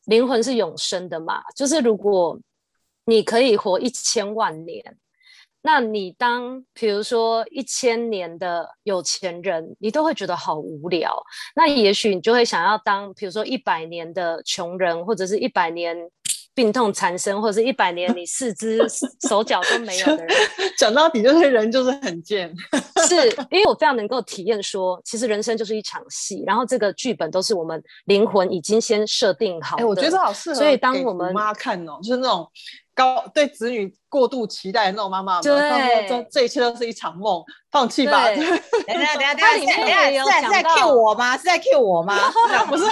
[0.06, 2.36] 灵魂是永生的嘛，就是如果
[3.04, 4.96] 你可以活一千万年，
[5.62, 11.16] 那你当比如说一千年的有钱人，你都会觉得好无聊。
[11.54, 15.96] 那也许你就会想要当，比如说一百年的穷人，或者是一百年。
[16.56, 18.80] 病痛缠身，或者是一百年你四肢
[19.28, 20.36] 手 脚都没有的人，
[20.78, 22.52] 讲到底就是人就是很贱。
[23.06, 29.82] 是因为我非常能够体验说，其实人生就是一场戏，然后这个剧本都是我们灵魂已经先设定好的。
[29.82, 30.56] 哎，我觉得好适合。
[30.56, 32.50] 所以当我们妈看哦，就是那种。
[32.96, 35.52] 高对子女过度期待的那种妈妈，对，
[36.08, 38.24] 这这一切都是一场梦，放弃吧。
[38.32, 38.56] 等下
[38.86, 41.36] 等下等下，他里面也有讲到，是在 cue 我吗？
[41.36, 42.18] 是在 cue 我吗？
[42.66, 42.84] 不是，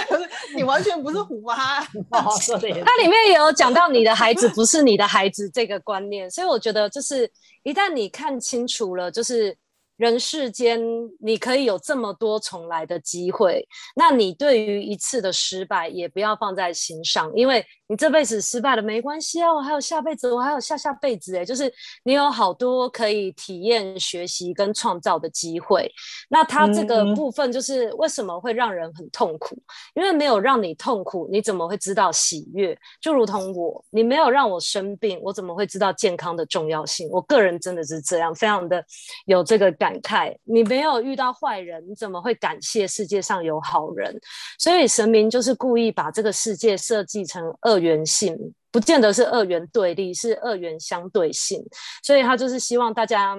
[0.55, 1.55] 你完全不是虎妈。
[1.81, 7.27] 他里面也有讲到你的孩子不是你的孩子这个观念，所以我觉得就是
[7.63, 9.57] 一旦你看清楚了，就是。
[9.97, 10.77] 人世间，
[11.21, 13.65] 你可以有这么多重来的机会，
[13.95, 21.71] 那你对于一次的失败也不要放在心上，因为你这辈子失败了没关系啊，我还有下辈子，我还有下下辈子，诶，就是
[22.03, 25.91] 你有好多可以体验、学习跟创造的机会。
[26.29, 29.57] 那它这个部分就是为什么会让人很痛苦？
[29.95, 32.77] 因为没有让你痛苦，你怎么会知道喜悦？
[33.01, 37.09] 就如同我，你没有让我生病，我怎么会知道健康的重要性？
[37.11, 38.81] 我个人真的是这样，非常的
[39.25, 39.95] 有这个感。
[40.05, 44.13] 慨，你没有遇到坏人，你怎么会感谢世界上有好人？
[44.59, 47.41] 所以神明就是故意把这个世界设计成
[47.75, 51.61] 二元性，不见得是二元对立，是二元相对性。
[52.01, 53.37] 所以他就是希望大家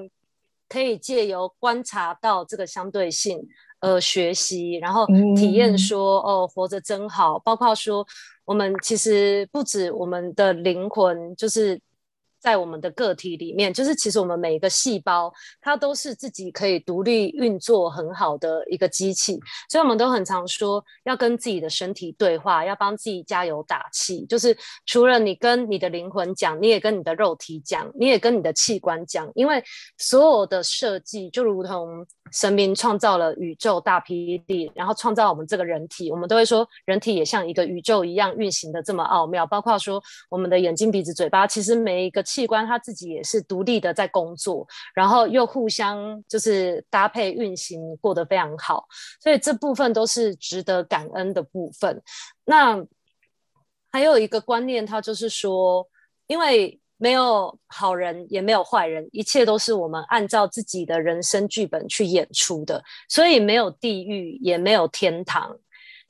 [0.68, 3.40] 可以借由观察到这个相对性，
[3.80, 8.06] 呃学习，然后体验说哦活着真好，包括说
[8.44, 11.80] 我们其实不止我们的灵魂就是。
[12.38, 24.24] 在我们的个体里面，就是其实我们每一个细胞，它都是自己可以独立运作很好的一个机器，所以我们都很常说要跟自己的身体对话，要帮自己加油打气。
[24.26, 29.64] 就是除了你跟你的灵魂讲，你也跟你的肉体讲，你也跟你的器官讲，因为
[29.96, 42.25] 所有的设计就如同神明创造了宇宙大霹雳，然后创造我们这个人体，我们都会说人体也像一个宇宙一样运行的这么奥妙，包括说我们的眼睛、鼻子、嘴巴，其实每一个。
[42.26, 48.86] 器官它自己也是独立的在工作，然后又互相就是搭配运行，过得非常好，
[49.22, 52.02] 所以这部分都是值得感恩的部分。
[52.44, 52.84] 那
[53.90, 55.88] 还有一个观念，它就是说，
[56.26, 65.56] 因为没有好人，也没有坏人，一切都是我们按照自己的人生剧本去演出的，所以没有地狱，也没有天堂。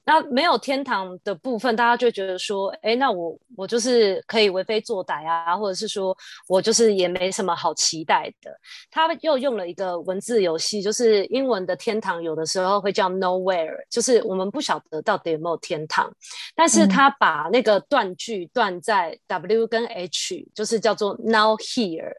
[0.07, 6.17] 那没有天堂的部分，大家就觉得说，哎，那我我就是可以为非作歹啊，或者是说
[6.47, 8.57] 我就是也没什么好期待的。
[8.89, 16.09] 他又用了一个文字游戏，就是英文的天堂有的时候会叫 nowhere，就是我们不晓得到底有没有天堂。
[16.55, 22.13] 但是他把那个断句断在 W 跟 H，就是叫做 now here。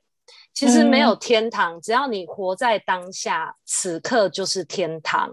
[0.54, 5.32] 其实没有天堂，只要你活在当下，此刻就是天堂。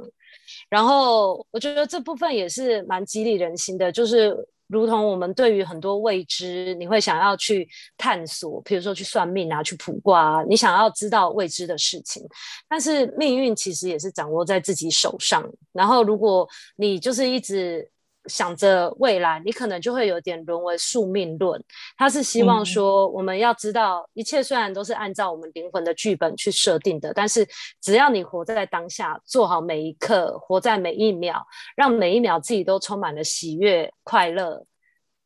[0.75, 12.21] 然后我觉得这部分也是蛮激励人心的，就是如同我们对于很多未知，你会想要去探索，比如说去算命啊，去卜卦啊，你想要知道未知的事情。
[12.69, 15.49] 但是命运其实也是掌握在自己手上。
[15.73, 17.89] 然后如果你就是一直。
[18.27, 21.63] 想着未来，你可能就会有点沦为宿命论。
[21.97, 27.47] 他是希望说，我们要知道，一切虽然都是按照我们灵魂的剧本去设定的，但是
[27.81, 31.45] 只要你活在当下，做好每一刻，活在每一秒，
[31.77, 34.65] 让每一秒自己都充满了喜悦、快乐，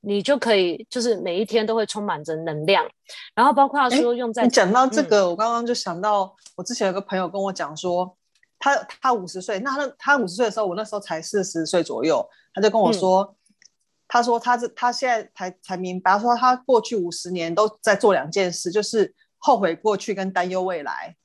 [0.00, 2.84] 你就可以，就是每一天都会充满着能量。
[3.34, 8.14] 然后包括说用在你讲到这个，嗯、我刚刚就想到，我之前有个朋友跟我讲说。
[8.61, 12.28] 他他五十岁，那他他五十岁的时候，我那时候才四十岁左右。
[12.58, 13.34] 他就跟我说，嗯、
[14.08, 21.16] 他说他这他现在才才明白，他说他过去五十年都在做两件事，就是后悔过去跟担忧未来。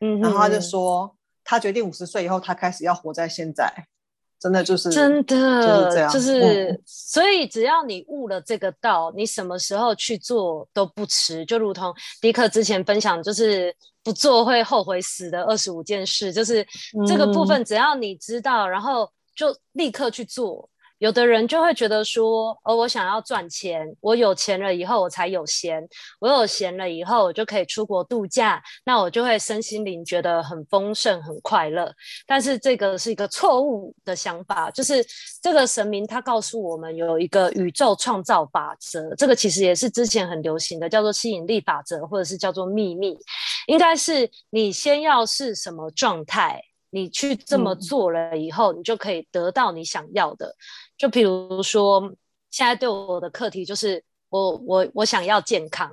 [0.00, 3.72] 嗯，然后他就说，他决定五十岁以后，他开始要活在现在。
[4.40, 11.46] 真的就是真的就是这样，就是、嗯、所以只要你悟了这个道，你什么时候去做都不迟。
[11.46, 16.66] 就如同迪克之前分享，就是不做会后悔死的二十五件事，就是
[17.06, 20.68] 这个部分，只要你知道，嗯、然后就立刻去做。
[21.02, 25.82] 有的人就会觉得说，哦，我想要赚钱，我有钱了以后我才有闲，
[26.20, 31.92] 我有闲了以后我就可以出国度假，那我就会身心灵觉得很丰盛、很快乐。
[32.24, 35.04] 但是这个是一个错误的想法，就是
[35.42, 43.18] 这个神明他告诉我们有一个宇宙创造法则，这个其实也是之前很流行的，叫做吸引力法则，或者是叫做秘密，
[43.66, 46.62] 应该是你先要是什么状态。
[46.94, 50.54] 你去这么做了以后，嗯、你就可以得到你想要的。
[50.98, 52.12] 就比如说，
[52.50, 55.90] 现在对我的课题就是我，我我我想要健康，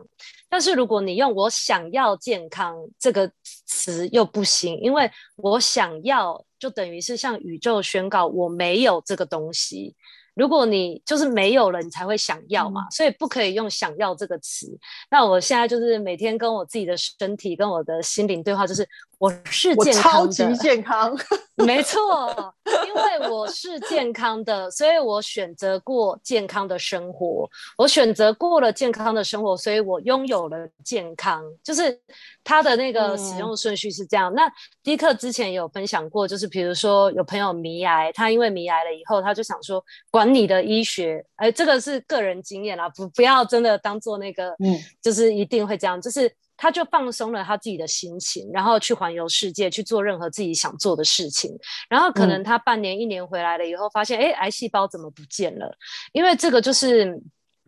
[0.50, 3.32] 但是如果你用“我想要健康”这个
[3.66, 9.96] 词又不行，因为我想要就等于是向宇宙宣告我没有这个东西。
[10.40, 14.66] 如果你就是没有了，你才会想要嘛，嗯、所以不可以用“想要”这个词。
[15.12, 18.88] 那我现在就是每天跟我自己的身体、跟我的心灵对话，就是。
[19.20, 21.14] 我是健康的，超级健康，
[21.66, 22.54] 没错，
[22.88, 27.50] 因为我是健康的，所以我选择过健康的生活。
[27.78, 31.44] 我选择过了健康的生活，所以我拥有了健康。
[31.64, 32.00] 就是
[32.44, 34.32] 他的那个使用顺序是这样。
[34.32, 46.32] 嗯、那迪克之前有分享过，就是比如说有朋友迷癌，他因为迷癌了以后，他就想说管你的医学，哎，这个是个人经验啦，不不要真的当做那个，嗯，就是一定会这样，就是。
[46.62, 51.58] 他就放松了他自己的心情，然后去环游世界，去做任何自己想做的事情。
[51.88, 55.74] 然后可能他半年、一年回来了以后，发现，哎、嗯，癌细胞怎么不见了？
[56.12, 57.18] 因为这个就是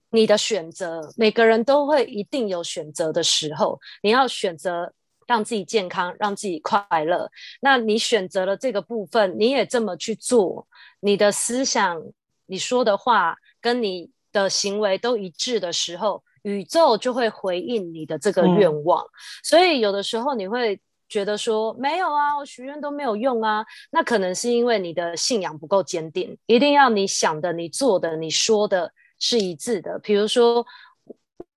[0.10, 1.10] 你的选择。
[1.16, 4.94] 每个人都会一定有选择的时候，你要选择
[5.26, 7.32] 让自己健康，让自己快乐。
[7.62, 10.68] 那你选择了这个部分，你也这么去做，
[11.00, 12.04] 你的思想、
[12.46, 16.22] 你说的话跟你的行为都一致的时候。
[16.44, 19.10] 宇宙就会回应你的这个愿望，嗯、
[19.44, 30.00] 所以有的时候你会觉得说没有啊，我许愿都没有用啊，那可能是因为你的信仰不够坚定，一定要你想的、你做的、你说的是一致的。
[30.00, 30.66] 比如说，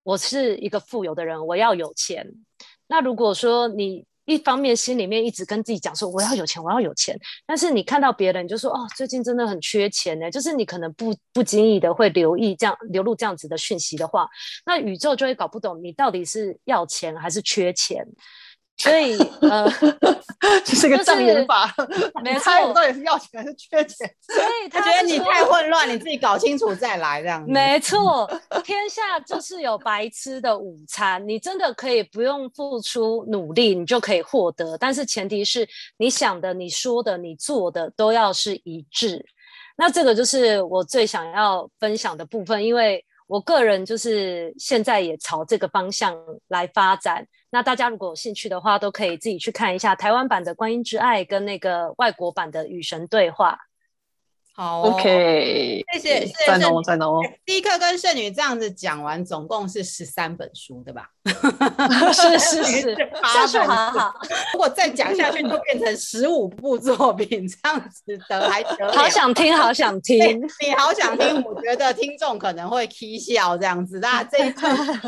[0.03, 2.29] 我是一个富有的人，我要有钱。
[2.87, 14.27] 那如果说你一方面心里面一直跟自己讲说我要有钱，我要有钱，但是你看到别人就说哦，最近真的很缺钱呢，就是你可能不不经意的会留意这样流露这样子的讯息的话，
[14.65, 18.05] 那宇宙就会搞不懂你到底是要钱还是缺钱。
[18.85, 19.65] 所以，呃，
[20.65, 21.73] 这是个障眼法，
[22.21, 24.07] 没错，我到底是要钱还是缺钱？
[24.21, 27.49] 所以他，他觉得你太混乱，你自己搞清楚再来这样子。
[27.49, 28.29] 没错，
[28.65, 35.67] 天下就是有白吃的午餐，你真的可以不用付出努力，你就可以获得，但是前提是
[35.97, 39.25] 你想的、你说的、你做的都要是一致。
[39.77, 43.03] 那这个就是我最想要分享的部分，因为。
[43.27, 46.15] 我个人就是现在也朝这个方向
[46.47, 47.25] 来发展。
[47.49, 53.53] 那大家如果有兴趣的话，都可以自己去看一下台湾版的《观音之爱》跟那个外国版的《与神对话》。
[54.57, 56.33] 好，OK，谢谢，谢谢。
[56.47, 61.09] 再喏，第一课跟圣女这样子讲完，总共是十三本书，对吧？
[62.13, 64.13] 是 是是，算数好好。
[64.53, 68.93] 如果再讲下去，就变成十五部作品， 这样子的还得了？
[68.93, 71.43] 好想听，好想听，你好想听。
[71.43, 74.61] 我觉得听众可能会起笑这样子，那这一次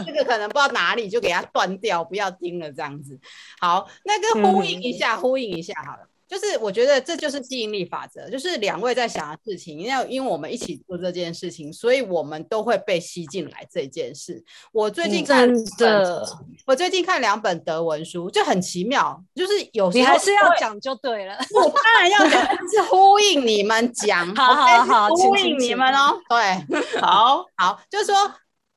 [0.05, 3.17] 这个可能不知道哪里就给它断掉，不要听了这样子。
[3.61, 6.09] 好，那个呼应一下，嗯、呼应一下好了。
[6.27, 14.43] 就是我觉得这就是吸引力法则，就是两位在想的事情，因为因为我们一起做这件事情，所以我们都会被吸进来这件事。
[14.73, 15.47] 我最近看
[15.77, 16.25] 的，
[16.65, 28.15] 我最近看两本德文书，就很奇妙，就是有时候你还是要讲就对了，我当然要讲，是呼应你们讲， 好好好，呼应你们哦，对， 好好，就是说，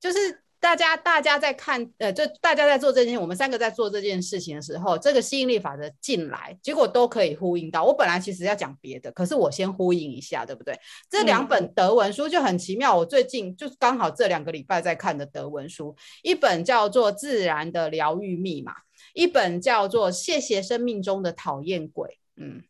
[0.01, 0.41] 就是。
[0.61, 7.83] 大家，大家在看，呃，就大家在做这件，我们三个在做这件事情的时候，这个吸引力法则进来，结果都可以呼应到。
[7.83, 10.79] 我本来其实要讲别的，可是我先呼应一下，对不对？
[11.09, 18.73] 这两本德文书就很奇妙，我最近就是刚好这两个礼拜在看的德文书，一本叫做《自然的疗愈密码》，
[19.15, 22.63] 一本叫做《谢谢生命中的讨厌鬼》，嗯。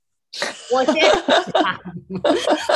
[0.72, 0.95] 我先，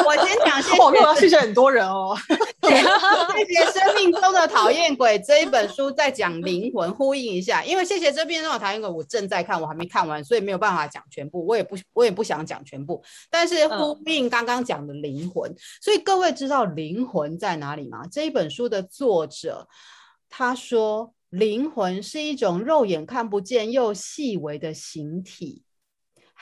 [0.05, 2.17] 我先讲，谢谢，我要谢谢很多人哦。
[2.67, 7.65] 谢谢生命中的讨厌鬼这一本书在讲灵魂，呼应一下。
[7.65, 11.47] 因为谢谢生命中的讨厌鬼，我正在看，我还没看完，所以没有办法讲全部。
[11.47, 13.01] 我也不，我也不想讲全部。
[13.31, 18.03] 但是呼应刚刚讲的灵魂，所以各位知道灵魂在哪里吗？
[18.11, 19.69] 这一本书的作者
[20.29, 25.64] 他说，灵魂是一种肉眼看不见又细微的形体。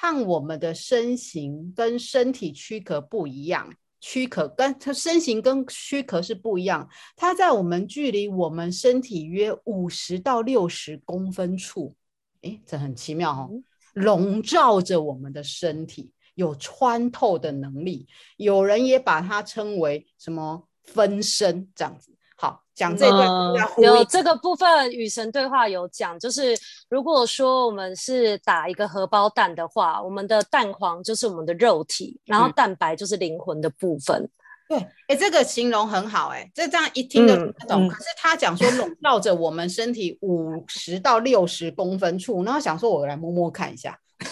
[0.02, 6.88] 和我们的身形跟身体躯壳不一样，躯壳跟它身形跟躯壳是不一样。
[7.14, 11.94] 它在我们距离我们身体约五十到六十公分处，
[12.40, 13.62] 诶，这很奇妙哦，
[13.94, 18.08] 笼罩着我们的身体，有穿透的能力。
[18.36, 22.12] 有人也把它称为什么分身这样子。
[22.42, 34.28] 好，讲这段、嗯、有这个部分，与神对话有讲，就是如果说我们是打一个荷包蛋的话，我们的蛋黄就是我们的肉体，然后蛋白就是灵魂的部分。
[34.70, 37.36] 嗯、对，哎，这个形容很好，哎，这这样一听就
[37.68, 37.86] 懂。
[37.86, 43.96] 可是他讲说笼罩着我们身体五十到六十公分处，然后想说我来摸摸看一下。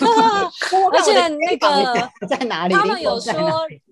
[0.92, 2.74] 而且那个 在哪里？
[2.74, 3.32] 他们有说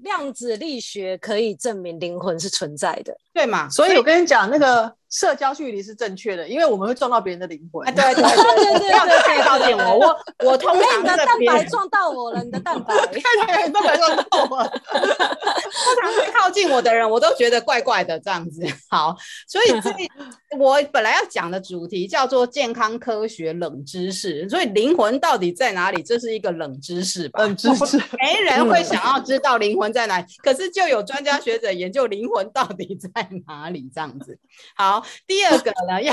[0.03, 3.69] 量子力学可以证明灵魂是存在的，对嘛？
[3.71, 4.93] 所以我跟你讲那个。
[5.11, 7.87] 社交距离是正确的，因为我们会撞到别人的灵魂。
[7.89, 10.17] 啊，对对对对对，不 要太靠近我，我
[10.51, 14.69] 我通常的蛋白撞到我了，你的蛋白，对对，蛋白撞到我了。
[14.69, 18.63] 通常会靠近我的人，我都觉得怪怪的这样子。
[18.91, 19.17] 好，
[19.49, 19.91] 所以 这
[20.59, 26.03] 我本来要讲的主题叫做健康科学冷知识，所以灵魂到底在哪里？
[26.03, 27.43] 这是一个冷知识吧？
[27.43, 34.39] 冷知识，没人会想要知道灵魂在哪里，可是就有专家学者研究灵魂到底在哪里这样子。
[34.77, 34.98] 好。
[35.27, 36.13] 第二个呢，要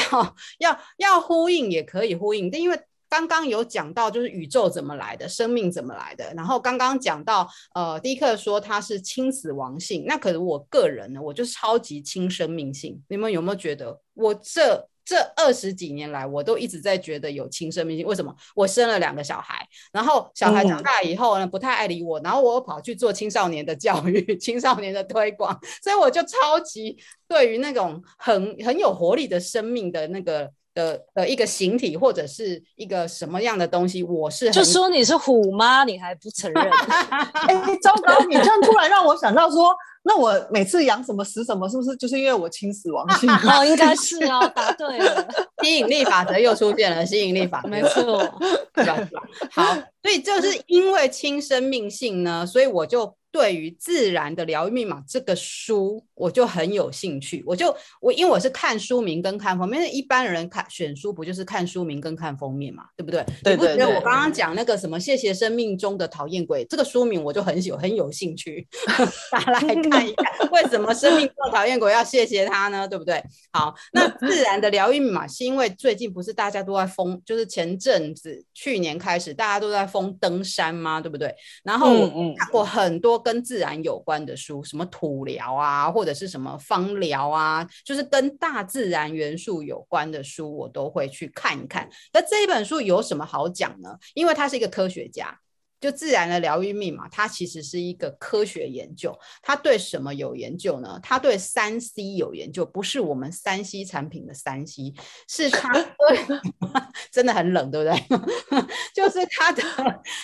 [0.59, 13.01] 要要呼应也可以呼应，因为刚刚有讲到就是宇宙怎么来的，生命怎么来的，然后刚刚讲到呃，第一课说它是亲死亡性，那可是我个人呢，我就超级亲生命性。
[13.07, 14.89] 你们有没有觉得我这？
[15.05, 18.05] 这二十几年来，我都一直在觉得有亲生命性。
[18.07, 18.35] 为什么？
[18.55, 19.55] 我生了两个小孩，
[19.93, 26.97] 然后小孩长大以后呢，不太爱理我，然后我又跑去做青少年的教育、 青少年的推广，所以我就超级
[27.27, 36.63] 对于那种很很有活力的生命的那个的的一个形体或者是一个什么样的东西，我是就说你是虎妈，你还不承认？
[37.47, 38.19] 哎，糟糕！
[38.27, 39.75] 你这样突然让我想到说。
[40.07, 43.27] 那我每次养什么死什么，是不是就是因为我亲死亡性？
[43.49, 45.27] 哦，应该是哦，答对了，
[45.63, 48.21] 吸引力法则又出现了，吸引力法则，没错，
[48.71, 49.09] 对吧？
[49.51, 57.43] 好，所以就是因为亲生命性呢，所以我就对于《自然的疗愈密码》这个书，我就很有兴趣。
[57.45, 63.25] 我就我因为我是看书名跟看封面，一般人看选书不就是看书名跟看封面嘛，对不对？
[63.43, 63.85] 对对对。
[63.85, 68.65] 我刚刚讲那个什么“谢谢生命中的讨厌鬼”这个书名，我就很有很有兴趣，
[69.33, 72.87] 拿来看一看，为什么生命中的讨厌鬼要谢谢他呢？
[72.87, 73.21] 对不对？
[73.51, 81.01] 好，那 《自然的疗愈密码》是因为最近不是大家都在封，就是前阵子去年开始大家都在封登山吗？
[81.01, 81.35] 对不对？
[81.65, 91.89] 然后我看过很多跟自然有关的书，什么土疗啊，或者是什么芳疗啊，就是跟大自然元素有关的书，我都会去看一看。
[92.13, 93.97] 那这一本书有什么好讲呢？
[94.13, 95.39] 因为他是一个科学家。
[95.79, 99.17] 就自然的疗愈密码，它其实是一个科学研究。
[99.41, 100.99] 它对什么有研究呢？
[101.03, 104.93] 它对三 C 有研究，不是我们三 C 产品的三 C，
[105.27, 106.41] 是它对
[107.11, 108.65] 真的很冷，对不对？
[108.95, 109.61] 就是它的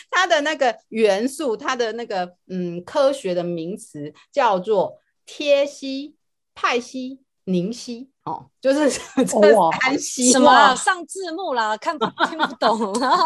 [0.09, 6.15] 它的那个元素，它的那个嗯科学的名词叫做贴息、
[6.55, 7.21] 派烯、
[7.51, 8.09] 宁溪。
[8.23, 8.81] 哦，就是
[9.25, 9.25] 这
[9.81, 13.09] 三 C 什么上字幕啦，看不听不懂啊。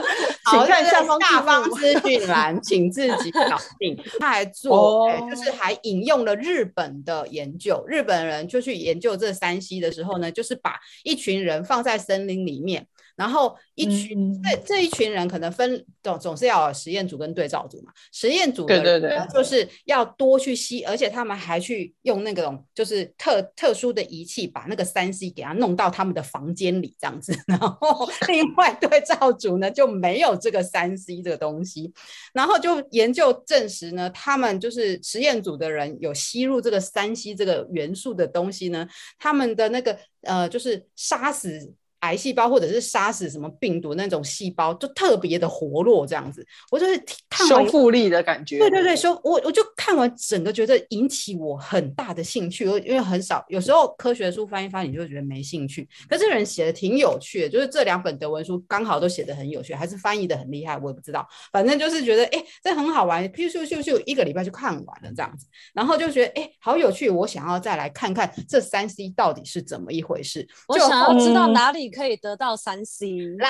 [0.46, 3.98] 好，看下方下方资讯栏，请自己搞定。
[4.20, 12.86] 他还做、欸，就是还引用了日本的研究，日本人就去研究这山西的时候呢，就是把一群人放在森林里面。
[13.16, 17.92] 然后一群这、嗯、这一群人可能分总总是要有实验组跟对照组嘛。
[18.12, 27.32] 实验组的人就是要多去吸，而且他们还去用那种就是特特殊的仪器把那个三 C 给它弄到他们的房间里这样子。
[27.46, 31.92] 然后 另外对照组呢就没有这个三 C 这个东西，
[32.32, 38.88] 然后就研究证实呢，他们就是实验组的人有吸入这个三 C 这个元素的东西呢，
[39.18, 41.74] 他们的那个呃就是杀死。
[42.02, 46.44] 癌细胞或者是杀死什么病毒那种细胞，就特别的活络这样子。
[46.70, 47.00] 我就是
[47.30, 48.58] 看修复力的感觉。
[48.58, 52.68] 对对对，修我我就看完整个觉得引起我很大的兴趣。
[52.68, 55.88] 我因为很少有时候科学书翻一翻，你就觉得没兴趣。
[56.08, 61.24] 可是这人写的挺有趣的，就是这两本德文书刚好都写的很有趣，还是翻译的很厉害，我也不知道。
[61.52, 65.46] 反正就是觉得哎，这很好玩，咻咻咻咻，一个礼拜就看完了这样子。
[65.72, 70.48] 然后就觉得哎，好有趣，我想要再来看看这三 C 到底是怎么一回事。
[70.66, 71.91] 我想要知道哪里。
[71.92, 73.06] 可以得到三 C
[73.38, 73.48] 来，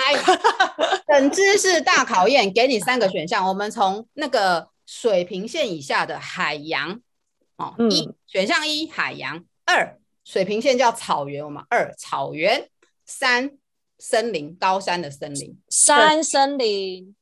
[1.06, 3.46] 等知识大考验，给你三个选项。
[3.48, 7.00] 我们从那个水平线以下的海洋，
[7.56, 12.68] 哦，一选项一海洋，二水平线叫草原，我们二草原，
[13.06, 13.52] 三
[13.98, 17.14] 森林高山的森林，山森林。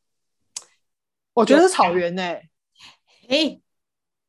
[1.35, 2.49] 我觉得是草原呢、欸，
[3.29, 3.61] 哎，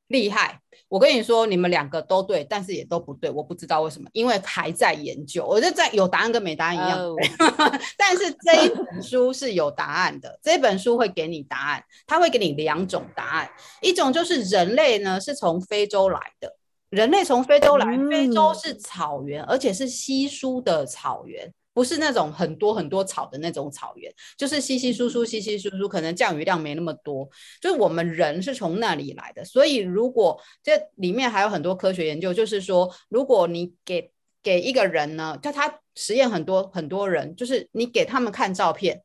[0.07, 0.61] 厉害。
[0.91, 3.29] 我跟你说，你们两个都对，但是也都不对。
[3.29, 5.45] 我不知道为什么，因为还在研究。
[5.45, 7.17] 我就在有答案跟没答案一样，oh.
[7.97, 10.37] 但是这一本书是有答案的。
[10.43, 13.49] 这本书会给你答案，它会给你两种答案。
[13.81, 16.57] 一种就是人类呢是从非洲来的，
[16.89, 21.53] 人类从非洲来，非洲是草原，而且是稀疏的草原。
[21.73, 27.29] 不是那种很多很多草的那种草原，就是稀稀疏疏、稀稀疏疏，可能降雨量没那么多。
[27.61, 34.11] 就是我们人是从那里来的，所以如果这里面还有很多科学研究，就是说，如果你给
[34.43, 39.01] 给一个人呢，叫他实验很多很多人，就是你给他们看照片，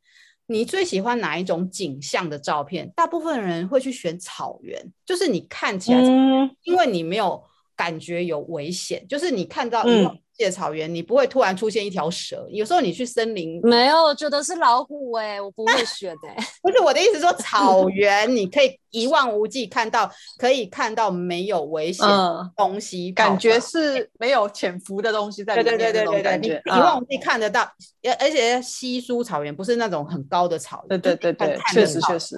[0.47, 2.91] 你最喜欢哪一种景象的照片？
[2.97, 7.43] 大部分人会去选草原，就是你看起来，嗯，因为你没有
[7.77, 10.18] 感觉有危险，就是你看到嗯。
[10.39, 12.47] 界草原，你不会突然出现一条蛇。
[12.51, 16.47] 有时候你去森林，没有，我觉得是老虎哎、欸，我不会选哎、欸。
[16.61, 25.79] 不是我的意思，说 草原你可以一望无际看到，可以看到没有危险的东西、嗯，感觉是没有潜伏的东西在里面。
[25.79, 31.01] 对对对对对，你一望无际看得到，而、嗯、而且稀疏草原不是那种很高的草原。
[31.01, 32.37] 对对对对，确实确实。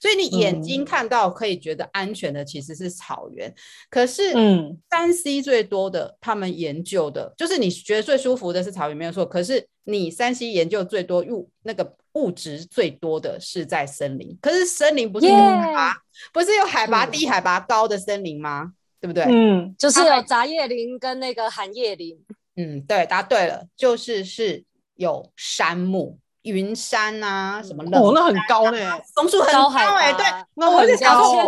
[0.00, 3.54] 所以你眼睛看到可以觉得安全的其实是草原，嗯、
[3.90, 15.96] 可是嗯，三 C 最多的他们研究的就是你觉得最舒服的是草原没有错，可是你三 C 研究最多物那个物质最多的是在森林，可是森林不是有海拔
[16.32, 18.62] 不是有海拔低、海拔高的森林吗？
[18.62, 19.24] 嗯、对不对？
[19.24, 22.16] 嗯，就是有杂叶林跟那个寒叶林。
[22.54, 24.62] 嗯，对，答对了，就是是
[24.96, 26.18] 有杉木。
[26.42, 30.24] 云山啊，什么的、啊、哦，那很高呢，松树很高哎、欸，对，
[30.54, 31.44] 那我是想说，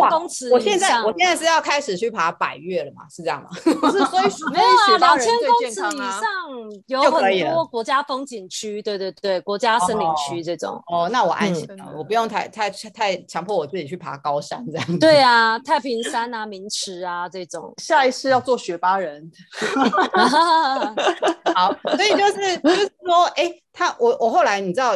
[0.51, 3.49] 我现在我现在是要开始去爬百岳了嘛，是这样吗？
[3.81, 4.23] 不是，所以
[4.53, 6.21] 没有啊，两千公尺以上
[6.87, 10.81] 有很多国家风景区，对对对，国家森林区这种。
[10.87, 14.99] 哦，那我安心了，嗯、我不用太太太强迫我自己去爬高山这样。
[14.99, 17.73] 对啊，太平山啊，名池啊这种。
[17.81, 19.29] 下一次要做雪巴人。
[21.53, 23.61] 好，所以就是就是说，哎、欸。
[23.77, 24.91] 他我我后来你知道，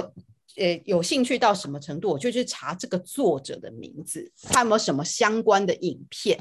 [0.56, 6.40] 呃有兴趣到什么程度，我就去查这个作者的名字，他有没有什么相关的影片。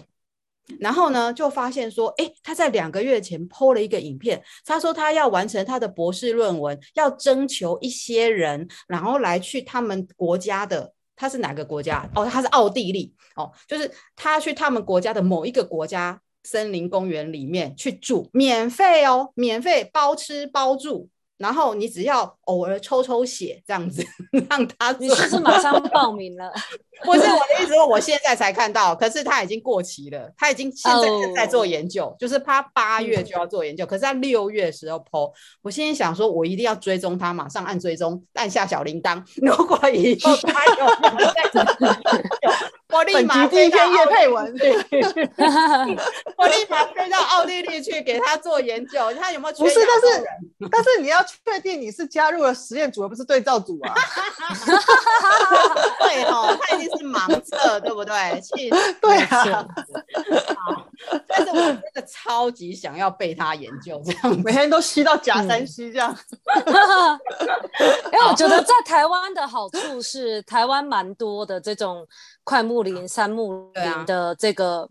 [0.78, 12.08] 然后呢，就发现说，哎，他在两个月前 PO 了一个影片，他说他要完成他的博士论文，要征求一些人，然后来去他们国家的，他是哪个国家？
[12.14, 21.08] 哦，他是奥地利，哦，就是他去他们国家的某一个国家森林公园里面去住，免费哦，免费包吃包住。
[21.38, 24.04] 然后你只要偶尔抽抽血这样子，
[24.50, 26.52] 让他你是不是马上报名了？
[27.04, 32.18] 不是我的意思，说我现在才看到，可是他已经过期了，他已经现在正在做研究，oh.
[32.18, 35.32] 就是他八月就要做研究，可是他六月时候 po，
[35.62, 40.72] 我现在想说，我一定要追踪他，马上按追踪，按下小铃铛，如果以后他有
[42.90, 44.46] 我立马第一篇业配文，
[46.36, 49.54] 我立马飞到奥地利去给他做研究，他有没有？
[49.56, 50.06] 不是，但是
[50.70, 53.94] 但是你要确定你是加入了实验组，而不是对照组啊。
[56.00, 58.14] 对哦，他一定是盲测，对不对？
[59.00, 59.66] 对啊。
[62.28, 66.14] 超级想要被他研究， 这样每天都吸到假山吸这样。
[66.56, 72.06] 因 为我觉得在台湾的好处是，台湾蛮多的这种
[72.44, 74.86] 快木林、杉木林的这个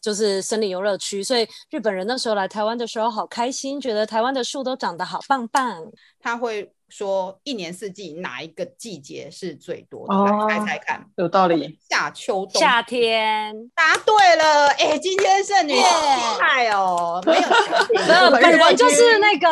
[0.00, 5.84] 就是森林游乐区，所以日本人那时候来台湾的时候好开心，觉得台湾的树都长得好棒棒。
[6.18, 6.72] 他会。
[6.88, 10.14] 说一年四季哪一个季节是最多的？
[10.14, 11.78] 哦、来猜猜看，有道理。
[11.88, 12.60] 夏秋冬。
[12.60, 13.54] 夏天。
[13.74, 17.40] 答对了，哎、欸，今天是女厉害哦，没有，
[18.06, 19.48] 没有，本人就是那个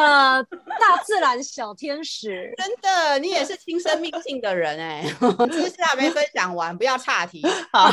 [0.80, 2.52] 大自然小天使。
[2.56, 5.46] 真的，你也是亲生命性的人哎、欸。
[5.48, 7.42] 知识还没分享完，不要岔题。
[7.72, 7.90] 好，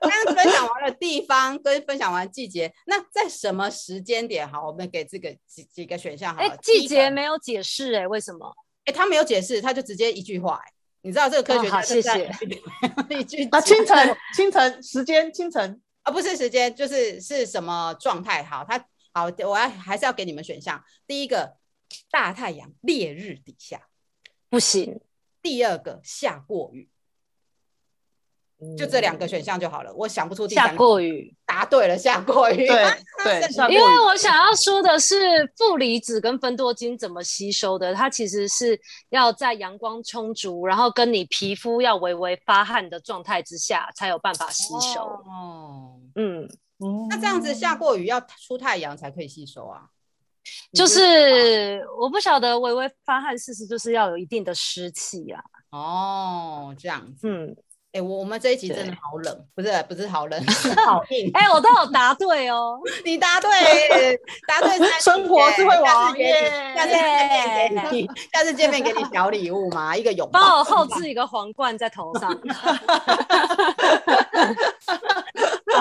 [0.00, 4.48] 刚刚分享完了地方，跟分享完季节，那在什么时间点？
[4.48, 6.48] 好，我们给这个几几个选项好了。
[6.48, 8.49] 哎、欸，季节没有解释哎、欸，为什么？
[8.90, 10.56] 哎，他没有解释，他就直接一句话。
[10.56, 10.72] 哎，
[11.02, 12.18] 你知道这个科学家是在
[13.08, 18.42] 一句啊，清晨，清晨时间，清晨啊，不是时间，就是是什么状态？
[18.42, 20.82] 好，他好，我要还是要给你们选项。
[21.06, 21.56] 第一个，
[22.10, 23.86] 大太阳烈日底下
[24.48, 25.00] 不行；
[25.40, 26.88] 第二个，下过雨。
[28.76, 30.70] 就这两个选项就好了，我想不出第三个。
[30.72, 32.66] 下过雨，答对了，下过雨。
[32.66, 32.84] 对
[33.24, 35.16] 对，因为我想要说的是，
[35.56, 37.94] 负离子跟分多精怎么吸收的？
[37.94, 45.00] 它其实是要在阳光充足，然后跟你皮肤要微微发汗的状态之下，才有办法吸收。
[45.00, 46.46] 哦，嗯，
[47.08, 49.82] 那这样子下过雨要出太阳才可以吸收啊？
[50.72, 55.42] 就是我不晓得微微发汗，事实就是要有一定的湿气啊。
[55.70, 57.56] 哦，这样子，嗯。
[57.92, 60.40] 哎、欸，我我们这一集真的好冷，不是不是好冷，
[60.86, 61.28] 好硬。
[61.34, 63.50] 哎、欸，我都有答对哦，你答对，
[64.46, 64.78] 答对。
[65.00, 70.38] 生活智慧王耶，下次见面给你，下次见面给你小礼物嘛，一个拥抱。
[70.38, 72.30] 帮我后置一个皇冠在头上。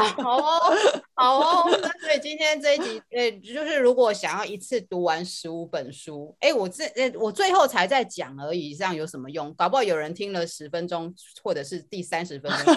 [0.23, 0.75] 好哦，
[1.15, 1.69] 好哦。
[1.81, 9.53] 那所以今天这一集，呃、欸，就是如果想要一次读完十五本书，哎、欸，我这呃我最后才在讲而已，这样有什么用？
[9.55, 12.75] 搞不好有人听了十分钟，或者是第三十分钟，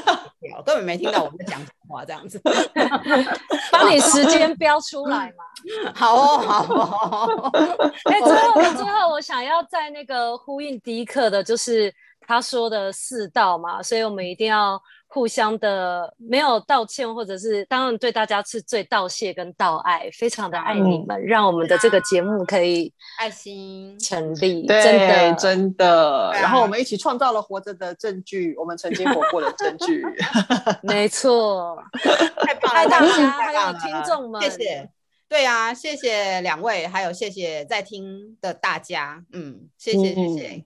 [0.64, 2.40] 根本没听到我们在讲什么话，这样子。
[3.70, 5.92] 帮你时间标出来嘛。
[5.94, 7.50] 好哦，好哦。
[8.10, 11.92] 哎、欸，最后最后，我想要在那个呼应第一课的，就是
[12.26, 14.80] 他说的四道嘛，所以我们一定要。
[15.14, 23.98] 互相的没有道歉，或者是当然对大家是最道谢跟道爱，非常的爱你们，嗯、让我们的这个节目可以爱心。
[23.98, 25.34] 成立，对真的。
[25.34, 26.30] 真的。
[26.32, 30.02] 然后我们一起创造了活着的证据，我们曾经活过的证据，
[30.82, 31.76] 没错，
[32.40, 34.90] 太棒了，爱大家还有听众们，谢谢，
[35.28, 40.48] 对啊，谢谢两位，还有谢谢在听的大家，嗯，谢谢谢谢。
[40.56, 40.64] 嗯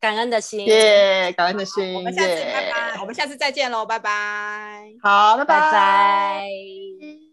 [0.00, 1.32] 感恩的心，耶！
[1.36, 4.84] 感恩的心，我们下次拜拜，我们下次再见喽，拜拜。
[5.02, 5.60] 好，拜拜。
[5.60, 7.27] 拜拜。